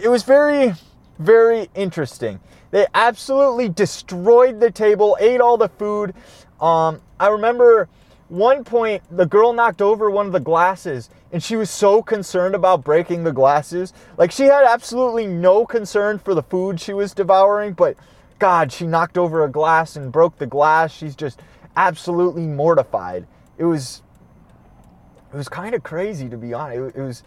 It 0.00 0.08
was 0.08 0.22
very 0.24 0.74
very 1.18 1.68
interesting. 1.74 2.40
They 2.70 2.86
absolutely 2.94 3.68
destroyed 3.68 4.60
the 4.60 4.70
table, 4.70 5.16
ate 5.20 5.40
all 5.40 5.56
the 5.56 5.68
food. 5.68 6.14
Um, 6.60 7.00
I 7.18 7.28
remember 7.28 7.88
one 8.28 8.62
point 8.62 9.02
the 9.10 9.24
girl 9.24 9.52
knocked 9.52 9.80
over 9.80 10.10
one 10.10 10.26
of 10.26 10.32
the 10.32 10.40
glasses 10.40 11.08
and 11.32 11.42
she 11.42 11.56
was 11.56 11.70
so 11.70 12.02
concerned 12.02 12.54
about 12.54 12.84
breaking 12.84 13.24
the 13.24 13.32
glasses. 13.32 13.92
Like 14.16 14.32
she 14.32 14.44
had 14.44 14.64
absolutely 14.64 15.26
no 15.26 15.64
concern 15.66 16.18
for 16.18 16.34
the 16.34 16.42
food 16.42 16.80
she 16.80 16.92
was 16.92 17.14
devouring, 17.14 17.72
but 17.72 17.96
God, 18.38 18.72
she 18.72 18.86
knocked 18.86 19.18
over 19.18 19.44
a 19.44 19.50
glass 19.50 19.96
and 19.96 20.12
broke 20.12 20.38
the 20.38 20.46
glass. 20.46 20.92
She's 20.92 21.16
just 21.16 21.40
absolutely 21.76 22.46
mortified. 22.46 23.26
It 23.56 23.64
was 23.64 24.02
it 25.32 25.36
was 25.36 25.48
kind 25.48 25.74
of 25.74 25.82
crazy 25.82 26.28
to 26.28 26.36
be 26.36 26.54
honest. 26.54 26.96
It, 26.96 27.00
it 27.00 27.02
was 27.02 27.22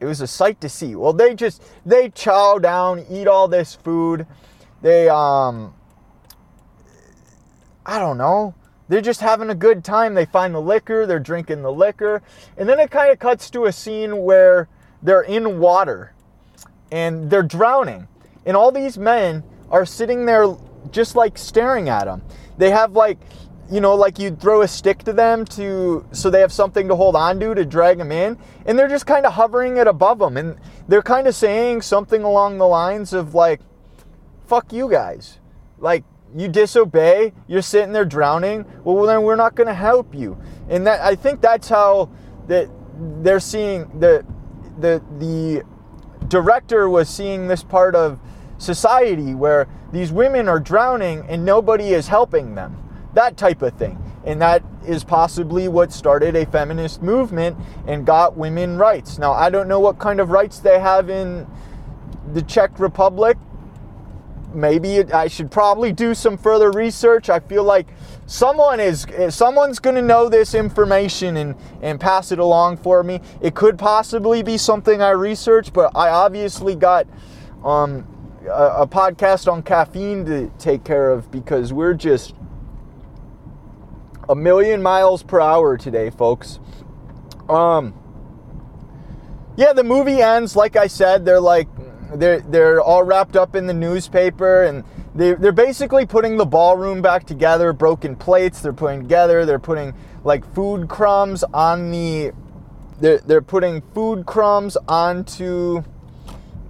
it 0.00 0.06
was 0.06 0.20
a 0.20 0.26
sight 0.26 0.60
to 0.60 0.68
see. 0.68 0.96
Well, 0.96 1.12
they 1.12 1.34
just 1.34 1.62
they 1.86 2.10
chow 2.10 2.58
down, 2.58 3.06
eat 3.08 3.28
all 3.28 3.46
this 3.48 3.74
food. 3.74 4.26
They 4.82 5.08
um 5.08 5.74
I 7.86 7.98
don't 7.98 8.18
know. 8.18 8.54
They're 8.88 9.00
just 9.00 9.20
having 9.20 9.48
a 9.48 9.54
good 9.54 9.84
time. 9.84 10.14
They 10.14 10.26
find 10.26 10.54
the 10.54 10.60
liquor, 10.60 11.06
they're 11.06 11.18
drinking 11.18 11.62
the 11.62 11.72
liquor. 11.72 12.22
And 12.56 12.68
then 12.68 12.78
it 12.78 12.90
kind 12.90 13.10
of 13.10 13.18
cuts 13.18 13.48
to 13.50 13.64
a 13.64 13.72
scene 13.72 14.18
where 14.18 14.68
they're 15.02 15.22
in 15.22 15.58
water 15.58 16.12
and 16.90 17.30
they're 17.30 17.42
drowning. 17.42 18.06
And 18.44 18.56
all 18.56 18.70
these 18.70 18.98
men 18.98 19.44
are 19.70 19.86
sitting 19.86 20.26
there 20.26 20.54
just 20.90 21.16
like 21.16 21.38
staring 21.38 21.88
at 21.88 22.04
them. 22.04 22.22
They 22.58 22.70
have 22.70 22.92
like 22.92 23.18
you 23.72 23.80
know, 23.80 23.94
like 23.94 24.18
you'd 24.18 24.38
throw 24.38 24.60
a 24.60 24.68
stick 24.68 24.98
to 25.04 25.14
them 25.14 25.46
to 25.46 26.04
so 26.12 26.28
they 26.28 26.40
have 26.40 26.52
something 26.52 26.88
to 26.88 26.94
hold 26.94 27.16
on 27.16 27.40
to 27.40 27.54
to 27.54 27.64
drag 27.64 27.96
them 27.96 28.12
in, 28.12 28.36
and 28.66 28.78
they're 28.78 28.88
just 28.88 29.06
kind 29.06 29.24
of 29.24 29.32
hovering 29.32 29.78
it 29.78 29.86
above 29.86 30.18
them, 30.18 30.36
and 30.36 30.58
they're 30.88 31.02
kind 31.02 31.26
of 31.26 31.34
saying 31.34 31.80
something 31.80 32.22
along 32.22 32.58
the 32.58 32.66
lines 32.66 33.14
of 33.14 33.34
like, 33.34 33.62
"Fuck 34.46 34.72
you 34.72 34.90
guys," 34.90 35.38
like 35.78 36.04
you 36.34 36.48
disobey, 36.48 37.32
you're 37.46 37.62
sitting 37.62 37.92
there 37.92 38.04
drowning. 38.04 38.64
Well, 38.84 39.04
then 39.04 39.22
we're 39.22 39.36
not 39.36 39.54
going 39.54 39.66
to 39.66 39.74
help 39.74 40.14
you, 40.14 40.38
and 40.68 40.86
that 40.86 41.00
I 41.00 41.14
think 41.14 41.40
that's 41.40 41.68
how 41.68 42.10
that 42.48 42.68
they're 43.22 43.40
seeing 43.40 43.98
the 43.98 44.24
the 44.78 45.02
the 45.18 45.62
director 46.28 46.88
was 46.88 47.08
seeing 47.08 47.48
this 47.48 47.62
part 47.62 47.94
of 47.94 48.18
society 48.58 49.34
where 49.34 49.66
these 49.92 50.12
women 50.12 50.48
are 50.48 50.60
drowning 50.60 51.26
and 51.28 51.44
nobody 51.44 51.92
is 51.92 52.08
helping 52.08 52.54
them 52.54 52.78
that 53.14 53.36
type 53.36 53.62
of 53.62 53.74
thing. 53.74 54.02
And 54.24 54.40
that 54.40 54.62
is 54.86 55.04
possibly 55.04 55.68
what 55.68 55.92
started 55.92 56.36
a 56.36 56.46
feminist 56.46 57.02
movement 57.02 57.56
and 57.86 58.06
got 58.06 58.36
women 58.36 58.78
rights. 58.78 59.18
Now, 59.18 59.32
I 59.32 59.50
don't 59.50 59.68
know 59.68 59.80
what 59.80 59.98
kind 59.98 60.20
of 60.20 60.30
rights 60.30 60.60
they 60.60 60.78
have 60.78 61.10
in 61.10 61.46
the 62.32 62.42
Czech 62.42 62.78
Republic. 62.78 63.36
Maybe 64.54 65.00
I 65.12 65.28
should 65.28 65.50
probably 65.50 65.92
do 65.92 66.14
some 66.14 66.36
further 66.36 66.70
research. 66.70 67.30
I 67.30 67.40
feel 67.40 67.64
like 67.64 67.88
someone 68.26 68.80
is 68.80 69.06
someone's 69.30 69.78
going 69.78 69.96
to 69.96 70.02
know 70.02 70.28
this 70.28 70.54
information 70.54 71.36
and 71.36 71.54
and 71.82 72.00
pass 72.00 72.32
it 72.32 72.38
along 72.38 72.78
for 72.78 73.02
me. 73.02 73.20
It 73.40 73.54
could 73.54 73.78
possibly 73.78 74.42
be 74.42 74.58
something 74.58 75.02
I 75.02 75.10
research, 75.10 75.72
but 75.72 75.92
I 75.94 76.08
obviously 76.10 76.74
got 76.74 77.06
um, 77.64 78.06
a, 78.46 78.82
a 78.82 78.86
podcast 78.86 79.50
on 79.50 79.62
caffeine 79.62 80.24
to 80.26 80.50
take 80.58 80.84
care 80.84 81.10
of 81.10 81.30
because 81.30 81.72
we're 81.72 81.94
just 81.94 82.34
a 84.28 84.34
million 84.34 84.82
miles 84.82 85.22
per 85.22 85.40
hour 85.40 85.76
today, 85.76 86.10
folks. 86.10 86.58
Um, 87.48 87.94
yeah, 89.56 89.72
the 89.72 89.84
movie 89.84 90.22
ends 90.22 90.56
like 90.56 90.76
I 90.76 90.86
said. 90.86 91.24
They're 91.24 91.40
like 91.40 91.68
they're 92.14 92.40
they're 92.40 92.80
all 92.80 93.02
wrapped 93.02 93.36
up 93.36 93.54
in 93.54 93.66
the 93.66 93.74
newspaper, 93.74 94.64
and 94.64 94.84
they 95.14 95.34
they're 95.34 95.52
basically 95.52 96.06
putting 96.06 96.36
the 96.36 96.46
ballroom 96.46 97.02
back 97.02 97.24
together. 97.24 97.72
Broken 97.72 98.16
plates 98.16 98.60
they're 98.60 98.72
putting 98.72 99.02
together. 99.02 99.44
They're 99.44 99.58
putting 99.58 99.94
like 100.24 100.44
food 100.54 100.88
crumbs 100.88 101.44
on 101.54 101.90
the. 101.90 102.32
They're 103.00 103.18
they're 103.18 103.42
putting 103.42 103.80
food 103.94 104.26
crumbs 104.26 104.76
onto 104.88 105.82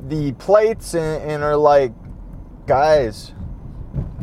the 0.09 0.33
plates 0.33 0.95
and, 0.95 1.23
and 1.23 1.43
are 1.43 1.57
like, 1.57 1.93
guys, 2.67 3.33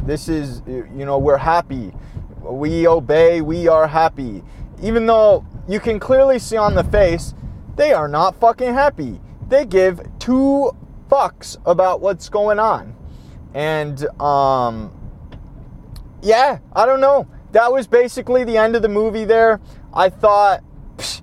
this 0.04 0.28
is 0.28 0.62
you 0.68 1.06
know 1.06 1.18
we're 1.18 1.38
happy 1.38 1.94
we 2.42 2.88
obey, 2.88 3.42
we 3.42 3.68
are 3.68 3.88
happy. 3.88 4.44
Even 4.82 5.06
though 5.06 5.46
you 5.68 5.80
can 5.80 6.00
clearly 6.00 6.40
see 6.40 6.58
on 6.58 6.76
the 6.76 6.84
face, 6.84 7.34
they 7.76 7.94
are 7.94 8.08
not 8.08 8.36
fucking 8.40 8.74
happy. 8.74 9.20
They 9.48 9.66
give 9.66 10.02
two 10.20 10.72
fucks 11.10 11.58
about 11.66 12.02
what's 12.02 12.30
going 12.30 12.60
on. 12.60 12.96
And, 13.54 14.06
um, 14.22 14.92
yeah, 16.22 16.60
I 16.74 16.86
don't 16.86 17.02
know. 17.02 17.28
That 17.52 17.72
was 17.72 17.88
basically 17.88 18.44
the 18.44 18.58
end 18.58 18.76
of 18.76 18.82
the 18.82 18.90
movie 18.90 19.26
there. 19.26 19.60
I 19.94 20.10
thought, 20.10 20.64
psh, 20.98 21.22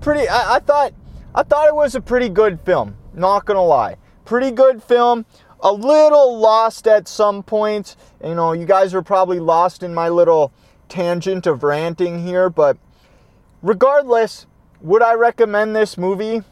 pretty, 0.00 0.28
I, 0.28 0.56
I 0.56 0.58
thought, 0.60 0.94
I 1.34 1.42
thought 1.42 1.68
it 1.68 1.74
was 1.74 1.94
a 1.94 2.00
pretty 2.00 2.30
good 2.30 2.60
film. 2.62 2.96
Not 3.12 3.44
gonna 3.44 3.62
lie. 3.62 3.96
Pretty 4.24 4.50
good 4.50 4.82
film 4.82 5.26
a 5.60 5.72
little 5.72 6.38
lost 6.38 6.86
at 6.86 7.08
some 7.08 7.42
points. 7.42 7.96
You 8.22 8.34
know, 8.34 8.52
you 8.52 8.66
guys 8.66 8.94
are 8.94 9.02
probably 9.02 9.40
lost 9.40 9.82
in 9.82 9.94
my 9.94 10.08
little 10.08 10.52
tangent 10.88 11.46
of 11.46 11.62
ranting 11.62 12.24
here, 12.24 12.48
but 12.48 12.76
regardless, 13.62 14.46
would 14.80 15.02
I 15.02 15.14
recommend 15.14 15.74
this 15.74 15.96
movie? 15.96 16.42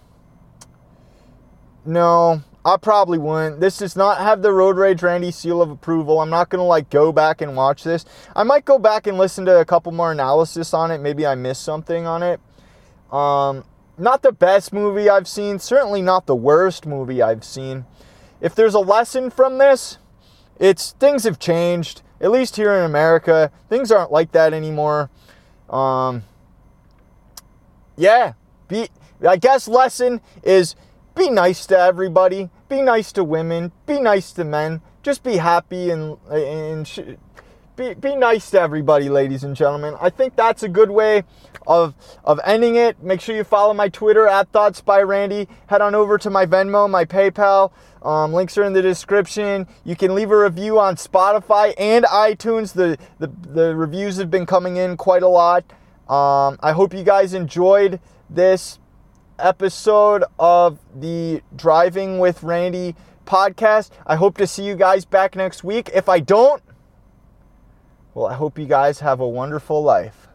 No, 1.85 2.43
I 2.65 2.77
probably 2.79 3.19
wouldn't. 3.19 3.61
This 3.61 3.79
does 3.79 3.95
not 3.95 4.19
have 4.19 4.41
the 4.41 4.53
Road 4.53 4.77
Rage 4.77 5.03
Randy 5.03 5.31
seal 5.31 5.61
of 5.61 5.71
approval. 5.71 6.21
I'm 6.21 6.31
not 6.31 6.49
gonna 6.49 6.65
like 6.65 6.89
go 6.91 7.13
back 7.13 7.41
and 7.41 7.57
watch 7.57 7.85
this. 7.85 8.05
I 8.35 8.43
might 8.43 8.65
go 8.65 8.79
back 8.79 9.07
and 9.07 9.19
listen 9.19 9.45
to 9.45 9.61
a 9.61 9.65
couple 9.65 9.93
more 9.93 10.13
analysis 10.13 10.73
on 10.73 10.91
it. 10.91 10.99
Maybe 10.99 11.27
I 11.27 11.35
missed 11.35 11.63
something 11.63 12.07
on 12.07 12.23
it. 12.23 12.41
Um, 13.13 13.65
not 13.99 14.23
the 14.23 14.33
best 14.33 14.73
movie 14.73 15.11
I've 15.11 15.29
seen. 15.29 15.59
Certainly 15.59 16.03
not 16.03 16.27
the 16.27 16.35
worst 16.35 16.87
movie 16.87 17.21
I've 17.23 17.45
seen. 17.45 17.85
If 18.41 18.55
there's 18.55 18.75
a 18.75 18.81
lesson 18.81 19.31
from 19.31 19.59
this, 19.59 19.99
it's 20.59 20.93
things 20.93 21.25
have 21.25 21.39
changed 21.39 22.03
at 22.25 22.31
least 22.31 22.57
here 22.57 22.73
in 22.73 22.85
America, 22.85 23.51
things 23.69 23.93
aren't 23.93 24.11
like 24.11 24.33
that 24.33 24.55
anymore. 24.55 25.11
Um, 25.69 26.23
yeah, 27.97 28.33
be 28.67 28.89
I 29.27 29.37
guess 29.37 29.69
lesson 29.69 30.23
is 30.43 30.75
be 31.15 31.29
nice 31.29 31.67
to 31.67 31.79
everybody, 31.79 32.51
be 32.69 32.83
nice 32.83 33.13
to 33.13 33.25
women, 33.25 33.73
be 33.87 34.01
nice 34.01 34.33
to 34.33 34.45
men, 34.45 34.81
just 35.03 35.23
be 35.23 35.37
happy 35.37 35.91
and 35.91 36.19
and 36.31 36.87
sh- 36.87 37.01
be, 37.77 37.95
be 37.95 38.15
nice 38.15 38.51
to 38.51 38.61
everybody, 38.61 39.09
ladies 39.09 39.43
and 39.43 39.57
gentlemen. 39.57 39.95
I 40.01 40.09
think 40.09 40.37
that's 40.37 40.63
a 40.63 40.69
good 40.69 40.91
way 40.91 41.25
of 41.67 41.95
of 42.25 42.41
ending 42.45 42.77
it. 42.77 43.03
Make 43.03 43.21
sure 43.21 43.35
you 43.35 43.45
follow 43.45 43.75
my 43.75 43.89
Twitter 43.89 44.27
at 44.29 44.51
Thoughts 44.51 44.81
by 44.81 45.03
Randy. 45.03 45.49
Head 45.67 45.81
on 45.81 45.95
over 45.95 46.17
to 46.19 46.31
my 46.31 46.47
Venmo, 46.47 46.89
my 46.89 47.05
PayPal. 47.05 47.73
Um, 48.03 48.35
links 48.35 48.59
are 48.59 48.65
in 48.65 48.75
the 48.75 48.83
description. 48.83 49.67
You 49.83 49.97
can 49.97 50.15
leave 50.15 50.31
a 50.31 50.39
review 50.39 50.79
on 50.79 50.97
Spotify 50.97 51.73
and 51.79 52.05
iTunes. 52.05 52.75
The, 52.75 52.99
the, 53.19 53.29
the 53.29 53.75
reviews 53.75 54.19
have 54.19 54.31
been 54.31 54.45
coming 54.45 54.77
in 54.77 54.99
quite 54.99 55.23
a 55.23 55.29
lot. 55.29 55.65
Um, 56.07 56.59
I 56.63 56.73
hope 56.73 56.93
you 56.93 57.03
guys 57.03 57.33
enjoyed 57.33 57.99
this 58.29 58.79
episode 59.39 60.25
of 60.39 60.79
the 60.95 61.43
Driving 61.55 62.19
with 62.19 62.43
Randy 62.43 62.95
podcast. 63.27 63.91
I 64.07 64.17
hope 64.17 64.37
to 64.39 64.47
see 64.47 64.65
you 64.65 64.77
guys 64.77 65.05
back 65.05 65.37
next 65.37 65.65
week. 65.65 65.91
If 65.93 66.09
I 66.09 66.21
don't, 66.21 66.63
well, 68.15 68.27
I 68.27 68.35
hope 68.35 68.59
you 68.59 68.67
guys 68.67 69.01
have 69.01 69.21
a 69.21 69.29
wonderful 69.29 69.83
life. 69.83 70.29